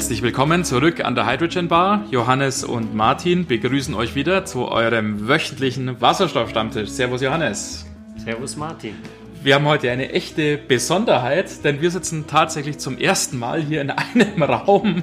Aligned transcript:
Herzlich 0.00 0.22
willkommen 0.22 0.64
zurück 0.64 1.04
an 1.04 1.14
der 1.14 1.30
Hydrogen 1.30 1.68
Bar. 1.68 2.06
Johannes 2.10 2.64
und 2.64 2.94
Martin 2.94 3.46
begrüßen 3.46 3.94
euch 3.94 4.14
wieder 4.14 4.46
zu 4.46 4.66
eurem 4.66 5.28
wöchentlichen 5.28 6.00
Wasserstoffstammtisch. 6.00 6.88
Servus 6.88 7.20
Johannes. 7.20 7.84
Servus 8.16 8.56
Martin. 8.56 8.94
Wir 9.42 9.56
haben 9.56 9.66
heute 9.66 9.90
eine 9.90 10.10
echte 10.10 10.56
Besonderheit, 10.56 11.64
denn 11.64 11.82
wir 11.82 11.90
sitzen 11.90 12.26
tatsächlich 12.26 12.78
zum 12.78 12.96
ersten 12.96 13.38
Mal 13.38 13.60
hier 13.62 13.82
in 13.82 13.90
einem 13.90 14.42
Raum 14.42 15.02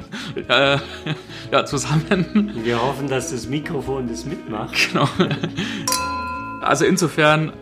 äh, 0.50 0.80
ja, 1.52 1.64
zusammen. 1.64 2.54
Wir 2.64 2.82
hoffen, 2.82 3.08
dass 3.08 3.30
das 3.30 3.48
Mikrofon 3.48 4.10
das 4.10 4.26
mitmacht. 4.26 4.76
Genau. 4.92 5.08
Also 6.62 6.86
insofern 6.86 7.54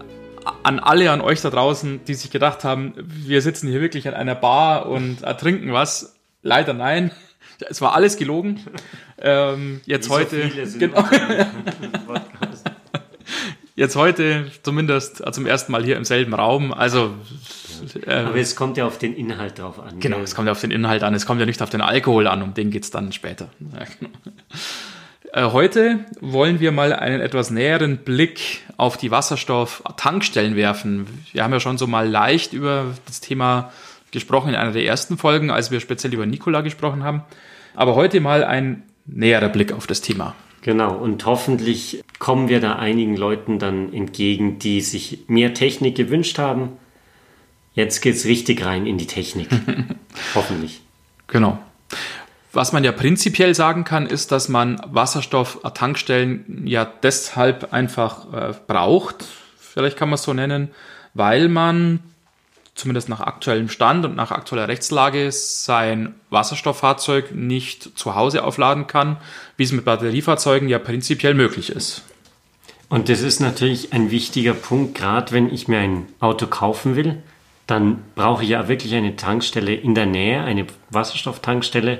an 0.63 0.79
alle 0.79 1.11
an 1.11 1.19
euch 1.19 1.41
da 1.41 1.49
draußen, 1.49 2.05
die 2.05 2.13
sich 2.13 2.31
gedacht 2.31 2.63
haben, 2.63 2.93
wir 2.95 3.41
sitzen 3.41 3.67
hier 3.67 3.81
wirklich 3.81 4.07
an 4.07 4.13
einer 4.13 4.35
Bar 4.35 4.85
und 4.85 5.21
trinken 5.37 5.73
was. 5.73 6.15
Leider 6.41 6.73
nein. 6.73 7.11
Es 7.69 7.81
war 7.81 7.93
alles 7.93 8.17
gelogen. 8.17 8.59
Ähm, 9.17 9.81
jetzt 9.85 10.09
Wie 10.09 10.13
heute. 10.13 10.67
So 10.67 10.79
genau. 10.79 11.03
jetzt 13.75 13.95
heute 13.95 14.51
zumindest 14.63 15.23
zum 15.33 15.45
ersten 15.45 15.71
Mal 15.71 15.83
hier 15.83 15.97
im 15.97 16.05
selben 16.05 16.33
Raum. 16.33 16.73
Also 16.73 17.13
äh, 18.05 18.13
Aber 18.13 18.35
es 18.35 18.55
kommt 18.55 18.77
ja 18.77 18.85
auf 18.85 18.97
den 18.97 19.15
Inhalt 19.15 19.59
drauf 19.59 19.79
an. 19.79 19.99
Genau, 19.99 20.19
es 20.19 20.35
kommt 20.35 20.47
ja 20.47 20.51
auf 20.51 20.61
den 20.61 20.71
Inhalt 20.71 21.03
an. 21.03 21.13
Es 21.13 21.25
kommt 21.25 21.39
ja 21.39 21.45
nicht 21.45 21.61
auf 21.61 21.69
den 21.69 21.81
Alkohol 21.81 22.27
an, 22.27 22.41
um 22.41 22.53
den 22.53 22.71
geht 22.71 22.83
es 22.83 22.91
dann 22.91 23.11
später. 23.11 23.49
Ja, 23.59 23.85
genau. 23.99 24.11
Äh, 25.33 25.51
heute 25.51 25.99
wollen 26.21 26.59
wir 26.59 26.71
mal 26.71 26.93
einen 26.93 27.21
etwas 27.21 27.51
näheren 27.51 27.97
Blick 27.97 28.61
auf 28.77 28.97
die 28.97 29.11
Wasserstoff-Tankstellen 29.11 30.55
werfen. 30.55 31.07
Wir 31.33 31.43
haben 31.43 31.51
ja 31.51 31.59
schon 31.59 31.77
so 31.77 31.87
mal 31.87 32.07
leicht 32.07 32.53
über 32.53 32.93
das 33.05 33.19
Thema 33.19 33.71
gesprochen 34.15 34.49
in 34.49 34.55
einer 34.55 34.71
der 34.71 34.85
ersten 34.85 35.17
Folgen, 35.17 35.51
als 35.51 35.69
wir 35.69 35.79
speziell 35.79 36.13
über 36.13 36.25
Nikola 36.25 36.61
gesprochen 36.61 37.03
haben. 37.03 37.21
Aber 37.75 37.93
heute 37.93 38.19
mal 38.19 38.43
ein 38.43 38.83
näherer 39.05 39.49
Blick 39.49 39.71
auf 39.71 39.85
das 39.85 40.01
Thema. 40.01 40.35
Genau, 40.61 40.95
und 40.95 41.23
hoffentlich 41.27 42.03
kommen 42.17 42.49
wir 42.49 42.59
da 42.59 42.77
einigen 42.77 43.15
Leuten 43.15 43.59
dann 43.59 43.93
entgegen, 43.93 44.57
die 44.57 44.81
sich 44.81 45.19
mehr 45.27 45.53
Technik 45.53 45.95
gewünscht 45.95 46.39
haben. 46.39 46.69
Jetzt 47.73 48.01
geht 48.01 48.15
es 48.15 48.25
richtig 48.25 48.65
rein 48.65 48.87
in 48.87 48.97
die 48.97 49.05
Technik. 49.05 49.49
hoffentlich. 50.35 50.81
Genau. 51.27 51.59
Was 52.51 52.71
man 52.71 52.83
ja 52.83 52.93
prinzipiell 52.93 53.53
sagen 53.53 53.83
kann, 53.83 54.07
ist, 54.07 54.31
dass 54.31 54.49
man 54.49 54.81
Wasserstoff-Tankstellen 54.87 56.63
ja 56.65 56.85
deshalb 56.85 57.73
einfach 57.73 58.33
äh, 58.33 58.53
braucht, 58.65 59.25
vielleicht 59.59 59.97
kann 59.97 60.09
man 60.09 60.15
es 60.15 60.23
so 60.23 60.33
nennen, 60.33 60.69
weil 61.13 61.49
man 61.49 61.99
zumindest 62.75 63.07
nach 63.09 63.21
aktuellem 63.21 63.69
Stand 63.69 64.05
und 64.05 64.15
nach 64.15 64.31
aktueller 64.31 64.67
Rechtslage 64.67 65.31
sein 65.31 66.13
Wasserstofffahrzeug 66.29 67.33
nicht 67.33 67.97
zu 67.97 68.15
Hause 68.15 68.43
aufladen 68.43 68.85
kann, 68.85 69.17
wie 69.57 69.63
es 69.63 69.71
mit 69.71 69.85
Batteriefahrzeugen 69.85 70.67
ja 70.67 70.77
prinzipiell 70.77 71.33
möglich 71.33 71.69
ist. 71.69 72.03
Und 72.89 73.09
das 73.09 73.21
ist 73.21 73.39
natürlich 73.39 73.93
ein 73.93 74.11
wichtiger 74.11 74.53
Punkt, 74.53 74.95
gerade 74.95 75.31
wenn 75.31 75.51
ich 75.51 75.67
mir 75.67 75.79
ein 75.79 76.05
Auto 76.19 76.47
kaufen 76.47 76.95
will, 76.95 77.23
dann 77.65 78.03
brauche 78.13 78.43
ich 78.43 78.49
ja 78.49 78.67
wirklich 78.67 78.93
eine 78.93 79.15
Tankstelle 79.15 79.73
in 79.73 79.95
der 79.95 80.05
Nähe, 80.05 80.43
eine 80.43 80.67
Wasserstofftankstelle, 80.91 81.99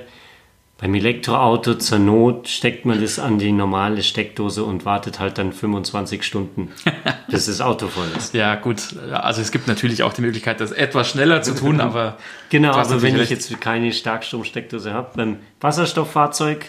beim 0.78 0.94
Elektroauto 0.94 1.76
zur 1.76 1.98
Not 1.98 2.48
steckt 2.48 2.84
man 2.84 3.00
das 3.00 3.18
an 3.18 3.38
die 3.38 3.50
normale 3.50 4.02
Steckdose 4.02 4.62
und 4.62 4.84
wartet 4.84 5.18
halt 5.18 5.38
dann 5.38 5.52
25 5.52 6.22
Stunden, 6.22 6.70
bis 7.30 7.46
das 7.46 7.62
Auto 7.62 7.88
voll 7.88 8.08
ist. 8.16 8.34
Ja, 8.34 8.56
gut. 8.56 8.94
Also 9.10 9.40
es 9.40 9.52
gibt 9.52 9.68
natürlich 9.68 10.02
auch 10.02 10.12
die 10.12 10.20
Möglichkeit, 10.20 10.60
das 10.60 10.72
etwas 10.72 11.08
schneller 11.08 11.42
zu 11.42 11.54
tun, 11.54 11.80
aber. 11.80 12.18
Genau, 12.48 12.74
aber 12.74 13.02
wenn 13.02 13.18
ich 13.18 13.28
jetzt 13.28 13.60
keine 13.60 13.92
Starkstromsteckdose 13.92 14.92
habe, 14.92 15.10
beim 15.16 15.38
Wasserstofffahrzeug 15.60 16.66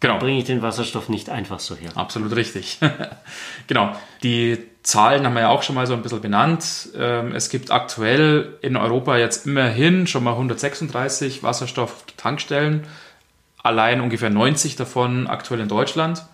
genau. 0.00 0.18
bringe 0.18 0.38
ich 0.38 0.44
den 0.44 0.62
Wasserstoff 0.62 1.10
nicht 1.10 1.28
einfach 1.28 1.60
so 1.60 1.74
her. 1.74 1.90
Absolut 1.94 2.34
richtig. 2.34 2.78
genau. 3.66 3.94
Die 4.22 4.56
Zahlen 4.82 5.26
haben 5.26 5.34
wir 5.34 5.42
ja 5.42 5.48
auch 5.48 5.62
schon 5.62 5.74
mal 5.74 5.86
so 5.86 5.92
ein 5.92 6.00
bisschen 6.00 6.22
benannt. 6.22 6.88
Ähm, 6.96 7.34
es 7.34 7.50
gibt 7.50 7.70
aktuell 7.70 8.56
in 8.62 8.76
Europa 8.78 9.18
jetzt 9.18 9.46
immerhin 9.46 10.06
schon 10.06 10.24
mal 10.24 10.32
136 10.32 11.42
Wasserstofftankstellen 11.42 12.86
allein 13.66 14.00
ungefähr 14.00 14.30
90 14.30 14.76
davon 14.76 15.26
aktuell 15.26 15.60
in 15.60 15.68
Deutschland. 15.68 16.24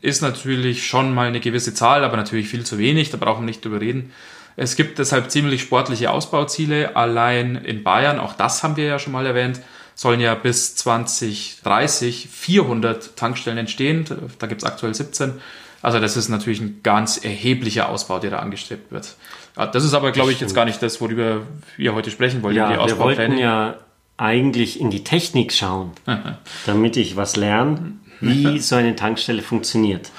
Ist 0.00 0.22
natürlich 0.22 0.86
schon 0.86 1.14
mal 1.14 1.28
eine 1.28 1.40
gewisse 1.40 1.74
Zahl, 1.74 2.04
aber 2.04 2.16
natürlich 2.16 2.48
viel 2.48 2.64
zu 2.64 2.78
wenig, 2.78 3.10
da 3.10 3.18
brauchen 3.18 3.42
wir 3.42 3.46
nicht 3.46 3.64
drüber 3.64 3.80
reden. 3.80 4.12
Es 4.56 4.76
gibt 4.76 4.98
deshalb 4.98 5.30
ziemlich 5.30 5.62
sportliche 5.62 6.10
Ausbauziele. 6.10 6.96
Allein 6.96 7.56
in 7.56 7.82
Bayern, 7.82 8.18
auch 8.18 8.34
das 8.34 8.62
haben 8.62 8.76
wir 8.76 8.84
ja 8.84 8.98
schon 8.98 9.12
mal 9.12 9.24
erwähnt, 9.24 9.60
sollen 9.94 10.20
ja 10.20 10.34
bis 10.34 10.74
2030 10.76 12.28
400 12.30 13.16
Tankstellen 13.16 13.58
entstehen. 13.58 14.04
Da 14.38 14.46
gibt 14.46 14.62
es 14.62 14.68
aktuell 14.68 14.94
17. 14.94 15.34
Also 15.82 15.98
das 15.98 16.16
ist 16.16 16.28
natürlich 16.28 16.60
ein 16.60 16.80
ganz 16.82 17.18
erheblicher 17.24 17.88
Ausbau, 17.88 18.18
der 18.18 18.30
da 18.30 18.38
angestrebt 18.40 18.92
wird. 18.92 19.14
Das 19.54 19.84
ist 19.84 19.94
aber, 19.94 20.12
glaube 20.12 20.32
ich, 20.32 20.40
jetzt 20.40 20.54
gar 20.54 20.64
nicht 20.64 20.82
das, 20.82 21.00
worüber 21.00 21.42
wir 21.76 21.94
heute 21.94 22.10
sprechen 22.10 22.42
wollen. 22.42 22.56
Ja, 22.56 22.86
wir 22.86 22.98
wollten 22.98 23.38
ja 23.38 23.76
eigentlich 24.20 24.80
in 24.80 24.90
die 24.90 25.02
Technik 25.02 25.52
schauen, 25.52 25.92
damit 26.66 26.96
ich 26.96 27.16
was 27.16 27.36
lerne, 27.36 27.92
wie 28.20 28.58
so 28.60 28.76
eine 28.76 28.94
Tankstelle 28.94 29.42
funktioniert. 29.42 30.10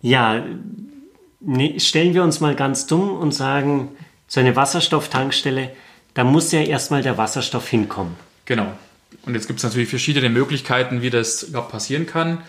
Ja, 0.00 0.42
ne, 1.40 1.78
stellen 1.78 2.14
wir 2.14 2.22
uns 2.22 2.40
mal 2.40 2.54
ganz 2.54 2.86
dumm 2.86 3.10
und 3.10 3.32
sagen, 3.32 3.90
so 4.26 4.40
eine 4.40 4.56
Wasserstofftankstelle, 4.56 5.70
da 6.14 6.24
muss 6.24 6.52
ja 6.52 6.60
erstmal 6.60 7.02
der 7.02 7.18
Wasserstoff 7.18 7.68
hinkommen. 7.68 8.16
Genau. 8.46 8.72
Und 9.26 9.34
jetzt 9.34 9.46
gibt 9.46 9.58
es 9.58 9.64
natürlich 9.64 9.88
verschiedene 9.88 10.28
Möglichkeiten, 10.28 11.02
wie 11.02 11.10
das 11.10 11.50
passieren 11.70 12.06
kann. 12.06 12.42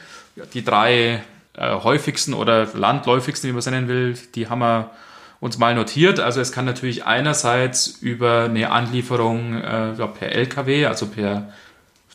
Die 0.54 0.64
drei 0.64 1.24
äh, 1.54 1.76
häufigsten 1.76 2.34
oder 2.34 2.68
landläufigsten, 2.74 3.50
wie 3.50 3.54
man 3.54 3.60
es 3.60 3.66
nennen 3.66 3.88
will, 3.88 4.18
die 4.36 4.48
haben 4.50 4.60
wir 4.60 4.92
uns 5.40 5.58
mal 5.58 5.76
notiert. 5.76 6.20
Also 6.20 6.42
es 6.42 6.52
kann 6.52 6.66
natürlich 6.66 7.06
einerseits 7.06 7.88
über 7.88 8.46
eine 8.46 8.72
Anlieferung 8.72 9.56
äh, 9.56 9.94
per 10.08 10.32
LKW, 10.32 10.86
also 10.86 11.08
per 11.08 11.50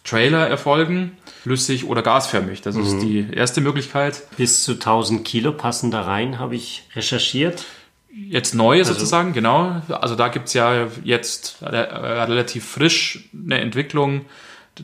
Trailer 0.05 0.49
erfolgen, 0.49 1.17
flüssig 1.43 1.87
oder 1.87 2.03
gasförmig. 2.03 2.63
Das 2.63 2.75
mhm. 2.75 2.83
ist 2.83 2.99
die 3.01 3.27
erste 3.33 3.61
Möglichkeit. 3.61 4.23
Bis 4.37 4.63
zu 4.63 4.73
1000 4.73 5.25
Kilo 5.25 5.53
passen 5.53 5.91
da 5.91 6.03
rein, 6.03 6.39
habe 6.39 6.57
ich 6.57 6.85
recherchiert. 6.95 7.65
Jetzt 8.13 8.55
neu 8.55 8.79
also, 8.79 8.93
sozusagen, 8.93 9.33
genau. 9.33 9.83
Also 9.89 10.17
da 10.17 10.29
gibt 10.29 10.49
es 10.49 10.55
ja 10.55 10.89
jetzt 11.05 11.59
relativ 11.63 12.67
frisch 12.67 13.31
eine 13.33 13.61
Entwicklung, 13.61 14.25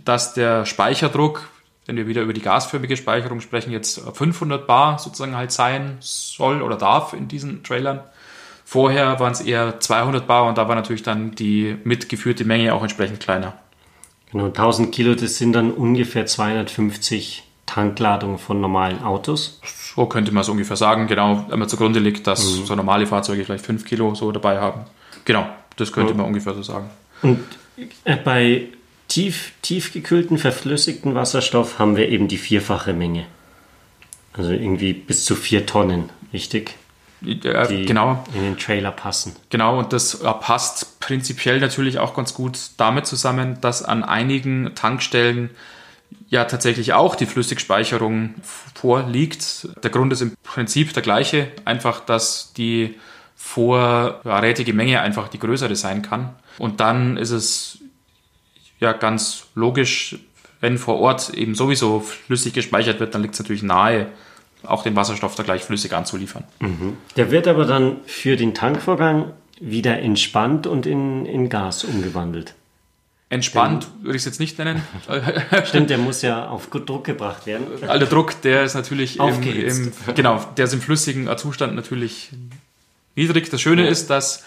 dass 0.04 0.34
der 0.34 0.64
Speicherdruck, 0.64 1.48
wenn 1.86 1.96
wir 1.96 2.06
wieder 2.06 2.22
über 2.22 2.32
die 2.32 2.42
gasförmige 2.42 2.96
Speicherung 2.96 3.40
sprechen, 3.40 3.72
jetzt 3.72 4.00
500 4.00 4.66
Bar 4.66 4.98
sozusagen 4.98 5.36
halt 5.36 5.50
sein 5.50 5.96
soll 6.00 6.62
oder 6.62 6.76
darf 6.76 7.14
in 7.14 7.26
diesen 7.26 7.64
Trailern. 7.64 8.00
Vorher 8.68 9.20
waren 9.20 9.30
es 9.30 9.40
eher 9.40 9.78
200 9.78 10.26
Bar 10.26 10.48
und 10.48 10.58
da 10.58 10.66
war 10.66 10.74
natürlich 10.74 11.04
dann 11.04 11.36
die 11.36 11.76
mitgeführte 11.84 12.44
Menge 12.44 12.74
auch 12.74 12.82
entsprechend 12.82 13.20
kleiner. 13.20 13.54
Genau, 14.32 14.46
1000 14.46 14.90
Kilo, 14.90 15.14
das 15.14 15.38
sind 15.38 15.52
dann 15.52 15.70
ungefähr 15.70 16.26
250 16.26 17.44
Tankladungen 17.64 18.38
von 18.38 18.60
normalen 18.60 19.04
Autos. 19.04 19.60
So 19.94 20.06
könnte 20.06 20.32
man 20.32 20.40
es 20.40 20.48
ungefähr 20.48 20.76
sagen, 20.76 21.06
genau, 21.06 21.46
wenn 21.48 21.60
man 21.60 21.68
zugrunde 21.68 22.00
liegt, 22.00 22.26
dass 22.26 22.44
mhm. 22.44 22.66
so 22.66 22.74
normale 22.74 23.06
Fahrzeuge 23.06 23.44
vielleicht 23.44 23.64
5 23.64 23.84
Kilo 23.84 24.16
so 24.16 24.32
dabei 24.32 24.58
haben. 24.58 24.80
Genau, 25.24 25.46
das 25.76 25.92
könnte 25.92 26.12
mhm. 26.12 26.18
man 26.18 26.26
ungefähr 26.26 26.54
so 26.54 26.62
sagen. 26.64 26.90
Und 27.22 27.44
äh, 28.02 28.16
bei 28.16 28.66
tief, 29.06 29.52
tiefgekühlten, 29.62 30.38
verflüssigten 30.38 31.14
Wasserstoff 31.14 31.78
haben 31.78 31.96
wir 31.96 32.08
eben 32.08 32.26
die 32.26 32.36
vierfache 32.36 32.92
Menge. 32.92 33.26
Also 34.32 34.50
irgendwie 34.50 34.92
bis 34.92 35.24
zu 35.24 35.36
4 35.36 35.66
Tonnen, 35.66 36.10
richtig? 36.32 36.74
Äh, 37.24 37.84
genau. 37.84 38.24
in 38.34 38.42
den 38.42 38.58
Trailer 38.58 38.92
passen. 38.92 39.34
Genau, 39.50 39.78
und 39.78 39.92
das 39.92 40.20
äh, 40.20 40.32
passt 40.32 41.00
prinzipiell 41.00 41.60
natürlich 41.60 41.98
auch 41.98 42.14
ganz 42.14 42.34
gut 42.34 42.58
damit 42.76 43.06
zusammen, 43.06 43.58
dass 43.60 43.82
an 43.82 44.04
einigen 44.04 44.74
Tankstellen 44.74 45.50
ja 46.28 46.44
tatsächlich 46.44 46.92
auch 46.92 47.14
die 47.14 47.26
Flüssigspeicherung 47.26 48.34
vorliegt. 48.42 49.68
Der 49.82 49.90
Grund 49.90 50.12
ist 50.12 50.20
im 50.20 50.34
Prinzip 50.42 50.92
der 50.92 51.02
gleiche, 51.02 51.48
einfach 51.64 52.00
dass 52.00 52.52
die 52.52 52.96
vorrätige 53.36 54.72
Menge 54.72 55.00
einfach 55.00 55.28
die 55.28 55.38
größere 55.38 55.76
sein 55.76 56.02
kann. 56.02 56.34
Und 56.58 56.80
dann 56.80 57.16
ist 57.16 57.30
es 57.30 57.78
ja 58.80 58.92
ganz 58.92 59.46
logisch, 59.54 60.18
wenn 60.60 60.78
vor 60.78 60.98
Ort 60.98 61.30
eben 61.30 61.54
sowieso 61.54 62.00
flüssig 62.00 62.54
gespeichert 62.54 62.98
wird, 62.98 63.14
dann 63.14 63.22
liegt 63.22 63.34
es 63.34 63.40
natürlich 63.40 63.62
nahe, 63.62 64.08
auch 64.66 64.82
den 64.82 64.96
Wasserstoff 64.96 65.34
da 65.34 65.42
gleich 65.42 65.62
flüssig 65.62 65.92
anzuliefern. 65.92 66.44
Mhm. 66.60 66.96
Der 67.16 67.30
wird 67.30 67.48
aber 67.48 67.64
dann 67.64 67.98
für 68.06 68.36
den 68.36 68.54
Tankvorgang 68.54 69.32
wieder 69.60 69.98
entspannt 69.98 70.66
und 70.66 70.86
in, 70.86 71.26
in 71.26 71.48
Gas 71.48 71.84
umgewandelt. 71.84 72.54
Entspannt 73.28 73.88
würde 74.02 74.16
ich 74.16 74.20
es 74.20 74.26
jetzt 74.26 74.38
nicht 74.38 74.56
nennen. 74.58 74.82
Stimmt, 75.64 75.90
der 75.90 75.98
muss 75.98 76.22
ja 76.22 76.48
auf 76.48 76.68
Druck 76.68 77.04
gebracht 77.04 77.46
werden. 77.46 77.66
der 77.80 77.98
Druck, 77.98 78.40
der 78.42 78.62
ist 78.62 78.74
natürlich 78.74 79.18
im, 79.18 79.42
im, 79.42 79.92
genau, 80.14 80.44
der 80.56 80.66
ist 80.66 80.72
im 80.74 80.80
flüssigen 80.80 81.28
Zustand 81.36 81.74
natürlich 81.74 82.30
niedrig. 83.16 83.50
Das 83.50 83.60
Schöne 83.60 83.84
ja. 83.84 83.88
ist, 83.88 84.10
dass 84.10 84.44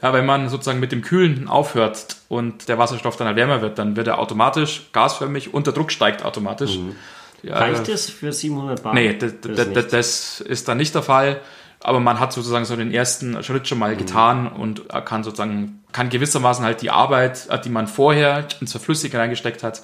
Ja, 0.00 0.14
wenn 0.14 0.24
man 0.24 0.48
sozusagen 0.48 0.80
mit 0.80 0.92
dem 0.92 1.02
Kühlen 1.02 1.48
aufhört 1.48 2.16
und 2.28 2.68
der 2.68 2.78
Wasserstoff 2.78 3.16
dann 3.16 3.26
halt 3.26 3.36
wärmer 3.36 3.60
wird, 3.60 3.78
dann 3.78 3.96
wird 3.96 4.06
er 4.06 4.18
automatisch 4.18 4.88
gasförmig 4.92 5.52
und 5.52 5.66
der 5.66 5.74
Druck 5.74 5.92
steigt 5.92 6.24
automatisch. 6.24 6.78
Mhm. 6.78 6.96
Ja, 7.44 7.58
Reicht 7.58 7.88
das 7.88 8.08
für 8.08 8.32
700 8.32 8.82
Bar? 8.82 8.94
Nee, 8.94 9.16
das, 9.18 9.34
das, 9.42 9.88
das, 9.88 10.40
ist 10.40 10.68
dann 10.68 10.78
nicht 10.78 10.94
der 10.94 11.02
Fall. 11.02 11.40
Aber 11.80 12.00
man 12.00 12.18
hat 12.18 12.32
sozusagen 12.32 12.64
so 12.64 12.76
den 12.76 12.92
ersten 12.92 13.42
Schritt 13.42 13.68
schon 13.68 13.78
mal 13.78 13.92
mhm. 13.94 13.98
getan 13.98 14.46
und 14.48 14.88
kann 15.04 15.22
sozusagen, 15.22 15.82
kann 15.92 16.08
gewissermaßen 16.08 16.64
halt 16.64 16.80
die 16.80 16.90
Arbeit, 16.90 17.48
die 17.64 17.68
man 17.68 17.88
vorher 17.88 18.46
ins 18.60 18.72
Verflüssigen 18.72 19.20
reingesteckt 19.20 19.62
hat, 19.62 19.82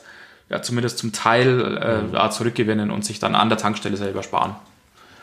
ja, 0.49 0.63
zumindest 0.63 0.97
zum 0.99 1.13
Teil 1.13 1.77
äh, 1.77 2.03
mhm. 2.03 2.31
zurückgewinnen 2.31 2.91
und 2.91 3.05
sich 3.05 3.19
dann 3.19 3.35
an 3.35 3.51
der 3.51 3.59
Tankstelle 3.59 3.99
selber 3.99 4.23
sparen. 4.23 4.57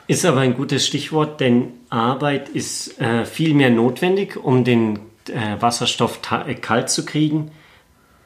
Ist 0.07 0.23
aber 0.23 0.39
ein 0.39 0.55
gutes 0.55 0.85
Stichwort, 0.85 1.41
denn 1.41 1.73
Arbeit 1.89 2.47
ist 2.49 3.01
äh, 3.01 3.25
viel 3.25 3.53
mehr 3.53 3.71
notwendig, 3.71 4.37
um 4.37 4.63
den 4.63 4.99
äh, 5.27 5.59
Wasserstoff 5.59 6.19
äh, 6.47 6.55
kalt 6.55 6.89
zu 6.89 7.05
kriegen. 7.05 7.51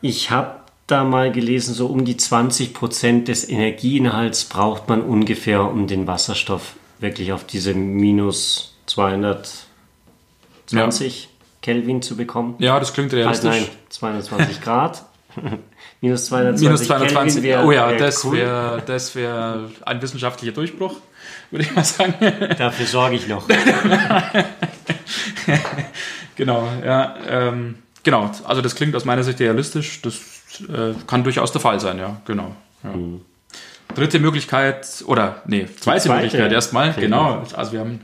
Ich 0.01 0.29
habe 0.29 0.60
da 0.87 1.03
mal 1.03 1.31
gelesen, 1.31 1.73
so 1.73 1.87
um 1.87 2.05
die 2.05 2.17
20 2.17 2.73
Prozent 2.73 3.27
des 3.27 3.47
Energieinhalts 3.47 4.45
braucht 4.45 4.89
man 4.89 5.01
ungefähr, 5.01 5.63
um 5.63 5.87
den 5.87 6.07
Wasserstoff 6.07 6.73
wirklich 6.99 7.31
auf 7.31 7.45
diese 7.45 7.73
minus 7.73 8.75
220 8.87 9.63
ja. 11.23 11.29
Kelvin 11.61 12.01
zu 12.01 12.17
bekommen. 12.17 12.55
Ja, 12.59 12.79
das 12.79 12.93
klingt 12.93 13.13
realistisch. 13.13 13.49
Nein, 13.49 13.65
220 13.89 14.61
Grad. 14.61 15.05
minus 16.01 16.25
220 16.25 16.67
Minus 16.67 16.83
220, 16.87 17.43
wär, 17.43 17.65
oh 17.65 17.71
ja, 17.71 17.93
das 17.93 18.25
cool. 18.25 18.37
wäre 18.37 18.83
wär 19.13 19.69
ein 19.85 20.01
wissenschaftlicher 20.01 20.51
Durchbruch 20.51 20.95
würde 21.51 21.65
ich 21.65 21.75
mal 21.75 21.83
sagen. 21.83 22.15
Dafür 22.57 22.85
sorge 22.85 23.15
ich 23.15 23.27
noch. 23.27 23.47
genau, 26.35 26.67
ja. 26.83 27.15
Ähm, 27.27 27.75
genau, 28.03 28.31
also 28.45 28.61
das 28.61 28.75
klingt 28.75 28.95
aus 28.95 29.05
meiner 29.05 29.23
Sicht 29.23 29.39
realistisch. 29.39 30.01
Das 30.01 30.15
äh, 30.61 30.93
kann 31.07 31.23
durchaus 31.23 31.51
der 31.51 31.61
Fall 31.61 31.79
sein, 31.79 31.97
ja, 31.97 32.21
genau. 32.25 32.55
Ja. 32.83 32.91
Mhm. 32.91 33.21
Dritte 33.95 34.19
Möglichkeit, 34.19 35.03
oder 35.05 35.41
nee, 35.45 35.65
zweite, 35.65 36.03
zweite 36.03 36.09
Möglichkeit 36.09 36.51
erstmal, 36.51 36.93
genau. 36.93 37.43
Also 37.53 37.73
wir 37.73 37.81
haben 37.81 37.99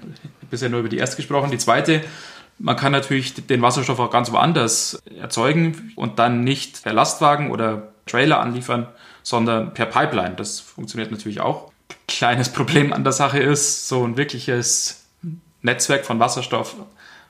bisher 0.50 0.70
nur 0.70 0.82
über 0.82 0.90
die 0.90 0.98
erste 0.98 1.16
gesprochen. 1.16 1.50
Die 1.50 1.58
zweite, 1.58 2.04
man 2.60 2.76
kann 2.76 2.92
natürlich 2.92 3.34
den 3.48 3.62
Wasserstoff 3.62 4.00
auch 4.00 4.12
ganz 4.12 4.32
woanders 4.32 5.02
erzeugen 5.20 5.94
und 5.96 6.20
dann 6.20 6.44
nicht 6.44 6.84
per 6.84 6.94
Lastwagen 6.94 7.52
oder 7.52 7.94
Trailer 8.06 8.40
anliefern, 8.40 8.88
sondern 9.24 9.74
per 9.74 9.86
Pipeline. 9.86 10.36
Das 10.36 10.60
funktioniert 10.60 11.12
natürlich 11.12 11.40
auch 11.40 11.72
kleines 12.08 12.50
Problem 12.50 12.94
an 12.94 13.04
der 13.04 13.14
Sache 13.14 13.40
ist, 13.40 13.88
so 13.88 14.04
ein 14.04 14.18
wirkliches 14.18 15.06
Netzwerk 15.62 16.06
von 16.06 16.20
Wasserstoff 16.20 16.76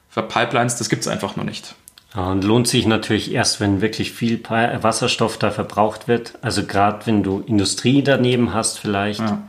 für 0.10 0.24
Pipelines, 0.24 0.78
das 0.78 0.90
gibt 0.90 1.02
es 1.02 1.08
einfach 1.08 1.36
noch 1.36 1.44
nicht. 1.44 1.76
Und 2.18 2.44
lohnt 2.44 2.68
sich 2.68 2.88
natürlich 2.88 3.32
erst, 3.32 3.60
wenn 3.60 3.80
wirklich 3.80 4.12
viel 4.12 4.42
Wasserstoff 4.44 5.38
da 5.38 5.52
verbraucht 5.52 6.08
wird. 6.08 6.34
Also 6.42 6.66
gerade 6.66 7.06
wenn 7.06 7.22
du 7.22 7.44
Industrie 7.46 8.02
daneben 8.02 8.56
hast 8.56 8.80
vielleicht, 8.80 9.20
ja. 9.20 9.44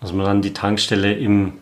dass 0.00 0.10
man 0.14 0.24
dann 0.24 0.40
die 0.40 0.54
Tankstelle 0.54 1.12
im, 1.12 1.52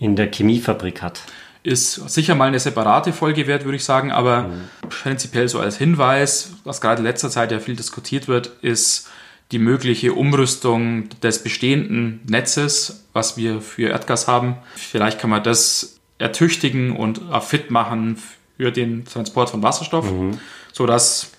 in 0.00 0.16
der 0.16 0.32
Chemiefabrik 0.32 1.02
hat. 1.02 1.20
Ist 1.62 1.94
sicher 2.10 2.34
mal 2.34 2.48
eine 2.48 2.58
separate 2.58 3.12
Folge 3.12 3.46
wert, 3.46 3.64
würde 3.64 3.76
ich 3.76 3.84
sagen, 3.84 4.10
aber 4.10 4.42
mhm. 4.42 4.68
prinzipiell 4.88 5.48
so 5.48 5.60
als 5.60 5.78
Hinweis, 5.78 6.54
was 6.64 6.80
gerade 6.80 6.98
in 6.98 7.04
letzter 7.04 7.30
Zeit 7.30 7.52
ja 7.52 7.60
viel 7.60 7.76
diskutiert 7.76 8.26
wird, 8.26 8.48
ist, 8.62 9.08
die 9.52 9.60
mögliche 9.60 10.14
Umrüstung 10.14 11.10
des 11.22 11.44
bestehenden 11.44 12.22
Netzes, 12.28 13.04
was 13.12 13.36
wir 13.36 13.60
für 13.60 13.90
Erdgas 13.90 14.26
haben. 14.26 14.56
Vielleicht 14.74 15.20
kann 15.20 15.30
man 15.30 15.44
das 15.44 16.00
ertüchtigen 16.18 16.96
und 16.96 17.20
fit 17.42 17.70
machen 17.70 18.18
für 18.58 18.72
den 18.72 19.04
Transport 19.04 19.50
von 19.50 19.62
Wasserstoff, 19.62 20.10
mhm. 20.10 20.38
sodass 20.72 21.30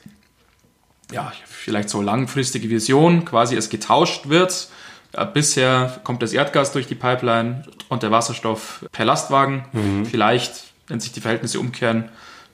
ja, 1.12 1.32
vielleicht 1.46 1.90
so 1.90 2.02
langfristige 2.02 2.70
Vision 2.70 3.26
quasi 3.26 3.56
es 3.56 3.70
getauscht 3.70 4.30
wird. 4.30 4.70
Bisher 5.34 6.00
kommt 6.04 6.22
das 6.24 6.34
Erdgas 6.34 6.72
durch 6.72 6.88
die 6.88 6.96
Pipeline 6.96 7.64
und 7.90 8.04
der 8.04 8.12
Wasserstoff 8.12 8.86
per 8.92 9.06
Lastwagen. 9.06 9.66
Mhm. 9.74 10.06
Vielleicht, 10.06 10.66
wenn 10.88 11.00
sich 11.00 11.12
die 11.12 11.20
Verhältnisse 11.20 11.60
umkehren, 11.60 12.10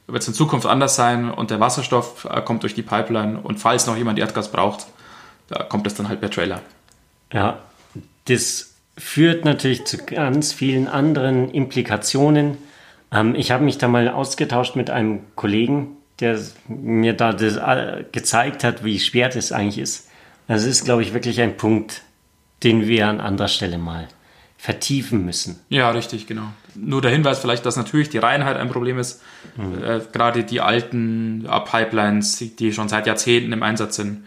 wird 0.07 0.21
es 0.21 0.27
in 0.27 0.33
Zukunft 0.33 0.65
anders 0.65 0.95
sein 0.95 1.29
und 1.31 1.51
der 1.51 1.59
Wasserstoff 1.59 2.27
äh, 2.29 2.41
kommt 2.41 2.63
durch 2.63 2.73
die 2.73 2.81
Pipeline 2.81 3.39
und 3.39 3.59
falls 3.59 3.87
noch 3.87 3.97
jemand 3.97 4.19
Erdgas 4.19 4.51
braucht, 4.51 4.87
da 5.47 5.63
kommt 5.63 5.85
das 5.85 5.95
dann 5.95 6.07
halt 6.07 6.21
per 6.21 6.29
Trailer. 6.29 6.61
Ja, 7.33 7.59
das 8.25 8.75
führt 8.97 9.45
natürlich 9.45 9.85
zu 9.85 9.97
ganz 9.97 10.53
vielen 10.53 10.87
anderen 10.87 11.51
Implikationen. 11.51 12.57
Ähm, 13.11 13.35
ich 13.35 13.51
habe 13.51 13.63
mich 13.63 13.77
da 13.77 13.87
mal 13.87 14.09
ausgetauscht 14.09 14.75
mit 14.75 14.89
einem 14.89 15.21
Kollegen, 15.35 15.97
der 16.19 16.39
mir 16.67 17.13
da 17.13 17.33
das, 17.33 17.57
äh, 17.57 18.05
gezeigt 18.11 18.63
hat, 18.63 18.83
wie 18.83 18.99
schwer 18.99 19.29
das 19.29 19.51
eigentlich 19.51 19.79
ist. 19.79 20.09
Das 20.47 20.63
ist, 20.63 20.85
glaube 20.85 21.01
ich, 21.01 21.13
wirklich 21.13 21.41
ein 21.41 21.57
Punkt, 21.57 22.03
den 22.63 22.87
wir 22.87 23.07
an 23.07 23.19
anderer 23.19 23.47
Stelle 23.47 23.77
mal 23.77 24.07
vertiefen 24.57 25.25
müssen. 25.25 25.59
Ja, 25.69 25.91
richtig, 25.91 26.27
genau. 26.27 26.47
Nur 26.73 27.01
der 27.01 27.11
Hinweis 27.11 27.39
vielleicht, 27.39 27.65
dass 27.65 27.75
natürlich 27.75 28.09
die 28.09 28.17
Reinheit 28.17 28.57
ein 28.57 28.69
Problem 28.69 28.97
ist. 28.97 29.21
Mhm. 29.57 29.83
Äh, 29.83 30.01
gerade 30.11 30.43
die 30.43 30.61
alten 30.61 31.45
äh, 31.45 31.59
Pipelines, 31.59 32.37
die 32.57 32.73
schon 32.73 32.89
seit 32.89 33.05
Jahrzehnten 33.05 33.51
im 33.51 33.63
Einsatz 33.63 33.97
sind, 33.97 34.25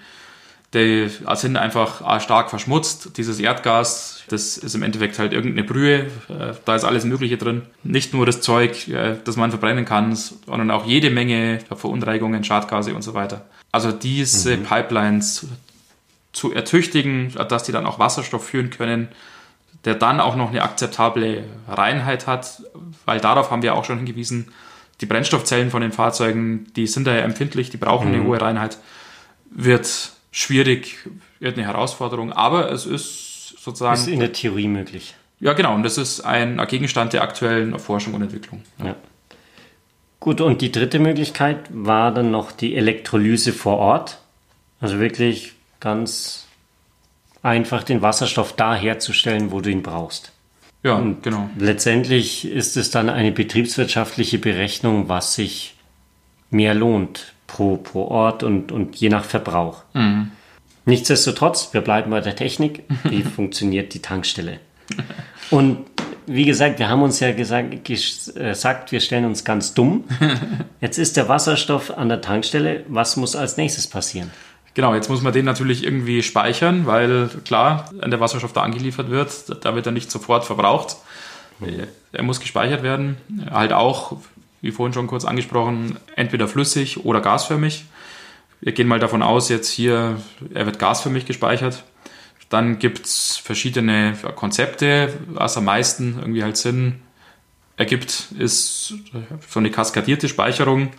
die 0.74 1.08
sind 1.34 1.56
einfach 1.56 2.20
stark 2.20 2.50
verschmutzt. 2.50 3.16
Dieses 3.16 3.40
Erdgas, 3.40 4.22
das 4.28 4.58
ist 4.58 4.74
im 4.74 4.82
Endeffekt 4.82 5.18
halt 5.18 5.32
irgendeine 5.32 5.66
Brühe. 5.66 6.06
Äh, 6.28 6.54
da 6.64 6.74
ist 6.76 6.84
alles 6.84 7.04
Mögliche 7.04 7.38
drin. 7.38 7.62
Nicht 7.84 8.12
nur 8.12 8.26
das 8.26 8.42
Zeug, 8.42 8.86
äh, 8.88 9.16
das 9.24 9.36
man 9.36 9.50
verbrennen 9.50 9.86
kann, 9.86 10.14
sondern 10.14 10.70
auch 10.70 10.84
jede 10.84 11.08
Menge 11.08 11.60
Verunreinigungen, 11.74 12.44
Schadgase 12.44 12.94
und 12.94 13.02
so 13.02 13.14
weiter. 13.14 13.46
Also 13.72 13.92
diese 13.92 14.56
mhm. 14.56 14.64
Pipelines 14.64 15.46
zu 16.32 16.52
ertüchtigen, 16.52 17.32
dass 17.48 17.62
die 17.62 17.72
dann 17.72 17.86
auch 17.86 17.98
Wasserstoff 17.98 18.46
führen 18.46 18.68
können, 18.68 19.08
der 19.86 19.94
dann 19.94 20.20
auch 20.20 20.36
noch 20.36 20.50
eine 20.50 20.62
akzeptable 20.62 21.44
Reinheit 21.66 22.26
hat, 22.26 22.62
weil 23.06 23.20
darauf 23.20 23.50
haben 23.50 23.62
wir 23.62 23.74
auch 23.74 23.84
schon 23.86 23.96
hingewiesen, 23.96 24.52
die 25.00 25.06
Brennstoffzellen 25.06 25.70
von 25.70 25.80
den 25.80 25.92
Fahrzeugen, 25.92 26.66
die 26.74 26.86
sind 26.86 27.06
da 27.06 27.14
ja 27.14 27.22
empfindlich, 27.22 27.70
die 27.70 27.76
brauchen 27.76 28.08
mhm. 28.08 28.14
eine 28.14 28.24
hohe 28.24 28.40
Reinheit, 28.40 28.78
wird 29.50 30.12
schwierig, 30.30 30.98
wird 31.40 31.56
eine 31.56 31.66
Herausforderung, 31.66 32.32
aber 32.32 32.70
es 32.70 32.86
ist 32.86 33.58
sozusagen. 33.58 34.00
Ist 34.00 34.08
in 34.08 34.20
der 34.20 34.32
Theorie 34.32 34.68
möglich. 34.68 35.14
Ja, 35.40 35.52
genau, 35.52 35.74
und 35.74 35.82
das 35.84 35.98
ist 35.98 36.20
ein 36.20 36.60
Gegenstand 36.68 37.12
der 37.12 37.22
aktuellen 37.22 37.78
Forschung 37.78 38.14
und 38.14 38.22
Entwicklung. 38.22 38.62
Ja. 38.82 38.96
Gut, 40.20 40.40
und 40.40 40.60
die 40.62 40.72
dritte 40.72 40.98
Möglichkeit 40.98 41.58
war 41.70 42.12
dann 42.12 42.32
noch 42.32 42.50
die 42.50 42.74
Elektrolyse 42.74 43.52
vor 43.52 43.78
Ort. 43.78 44.18
Also 44.80 44.98
wirklich 44.98 45.52
ganz 45.78 46.46
einfach 47.42 47.84
den 47.84 48.02
Wasserstoff 48.02 48.52
da 48.54 48.74
herzustellen, 48.74 49.52
wo 49.52 49.60
du 49.60 49.70
ihn 49.70 49.82
brauchst. 49.82 50.32
Ja, 50.82 50.94
und 50.94 51.22
genau. 51.22 51.48
Letztendlich 51.58 52.44
ist 52.46 52.76
es 52.76 52.90
dann 52.90 53.08
eine 53.08 53.32
betriebswirtschaftliche 53.32 54.38
Berechnung, 54.38 55.08
was 55.08 55.34
sich 55.34 55.74
mehr 56.50 56.74
lohnt 56.74 57.34
pro, 57.48 57.76
pro 57.76 58.04
Ort 58.04 58.44
und, 58.44 58.70
und 58.70 58.94
je 58.94 59.08
nach 59.08 59.24
Verbrauch. 59.24 59.82
Mhm. 59.94 60.30
Nichtsdestotrotz, 60.84 61.70
wir 61.72 61.80
bleiben 61.80 62.12
bei 62.12 62.20
der 62.20 62.36
Technik. 62.36 62.84
Wie 63.02 63.22
funktioniert 63.36 63.92
die 63.92 64.00
Tankstelle? 64.00 64.60
Und 65.50 65.78
wie 66.26 66.44
gesagt, 66.44 66.78
wir 66.78 66.88
haben 66.88 67.02
uns 67.02 67.20
ja 67.20 67.32
gesagt, 67.32 67.84
gesagt, 67.84 68.92
wir 68.92 69.00
stellen 69.00 69.24
uns 69.24 69.44
ganz 69.44 69.74
dumm. 69.74 70.04
Jetzt 70.80 70.98
ist 70.98 71.16
der 71.16 71.28
Wasserstoff 71.28 71.96
an 71.96 72.08
der 72.08 72.20
Tankstelle. 72.20 72.84
Was 72.88 73.16
muss 73.16 73.34
als 73.34 73.56
nächstes 73.56 73.86
passieren? 73.86 74.30
Genau, 74.74 74.94
jetzt 74.94 75.08
muss 75.08 75.22
man 75.22 75.32
den 75.32 75.44
natürlich 75.44 75.82
irgendwie 75.82 76.22
speichern, 76.22 76.86
weil 76.86 77.28
klar, 77.44 77.90
wenn 77.98 78.12
der 78.12 78.20
Wasserstoff 78.20 78.52
da 78.52 78.62
angeliefert 78.62 79.10
wird, 79.10 79.64
da 79.64 79.74
wird 79.74 79.86
er 79.86 79.92
nicht 79.92 80.08
sofort 80.08 80.44
verbraucht. 80.44 80.98
Er 82.12 82.22
muss 82.22 82.38
gespeichert 82.38 82.84
werden. 82.84 83.16
Halt 83.50 83.72
auch 83.72 84.18
wie 84.60 84.70
vorhin 84.70 84.92
schon 84.92 85.06
kurz 85.06 85.24
angesprochen, 85.24 85.98
entweder 86.16 86.48
flüssig 86.48 87.04
oder 87.04 87.20
gasförmig. 87.20 87.84
Wir 88.60 88.72
gehen 88.72 88.88
mal 88.88 88.98
davon 88.98 89.22
aus, 89.22 89.48
jetzt 89.48 89.70
hier, 89.70 90.20
er 90.52 90.66
wird 90.66 90.78
gasförmig 90.78 91.26
gespeichert. 91.26 91.84
Dann 92.48 92.78
gibt 92.78 93.06
es 93.06 93.36
verschiedene 93.36 94.14
Konzepte, 94.34 95.12
was 95.28 95.56
am 95.56 95.66
meisten 95.66 96.16
irgendwie 96.18 96.42
halt 96.42 96.56
Sinn 96.56 97.00
ergibt, 97.76 98.32
ist 98.38 98.94
so 99.48 99.60
eine 99.60 99.70
kaskadierte 99.70 100.28
Speicherung, 100.28 100.90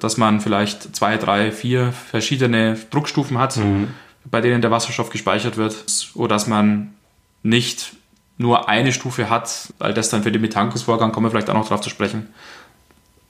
dass 0.00 0.16
man 0.16 0.40
vielleicht 0.40 0.96
zwei, 0.96 1.18
drei, 1.18 1.52
vier 1.52 1.92
verschiedene 1.92 2.78
Druckstufen 2.90 3.38
hat, 3.38 3.56
mhm. 3.58 3.88
bei 4.24 4.40
denen 4.40 4.62
der 4.62 4.70
Wasserstoff 4.70 5.10
gespeichert 5.10 5.56
wird, 5.56 5.84
oder 6.14 6.34
dass 6.34 6.46
man 6.46 6.94
nicht 7.42 7.92
nur 8.38 8.68
eine 8.68 8.92
Stufe 8.92 9.28
hat, 9.28 9.72
weil 9.78 9.94
das 9.94 10.08
dann 10.08 10.22
für 10.22 10.32
den 10.32 10.40
Methankusvorgang, 10.40 11.12
kommen 11.12 11.26
wir 11.26 11.30
vielleicht 11.30 11.50
auch 11.50 11.54
noch 11.54 11.68
drauf 11.68 11.82
zu 11.82 11.90
sprechen, 11.90 12.28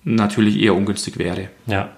natürlich 0.04 0.60
eher 0.60 0.74
ungünstig 0.74 1.18
wäre. 1.18 1.48
Ja. 1.66 1.90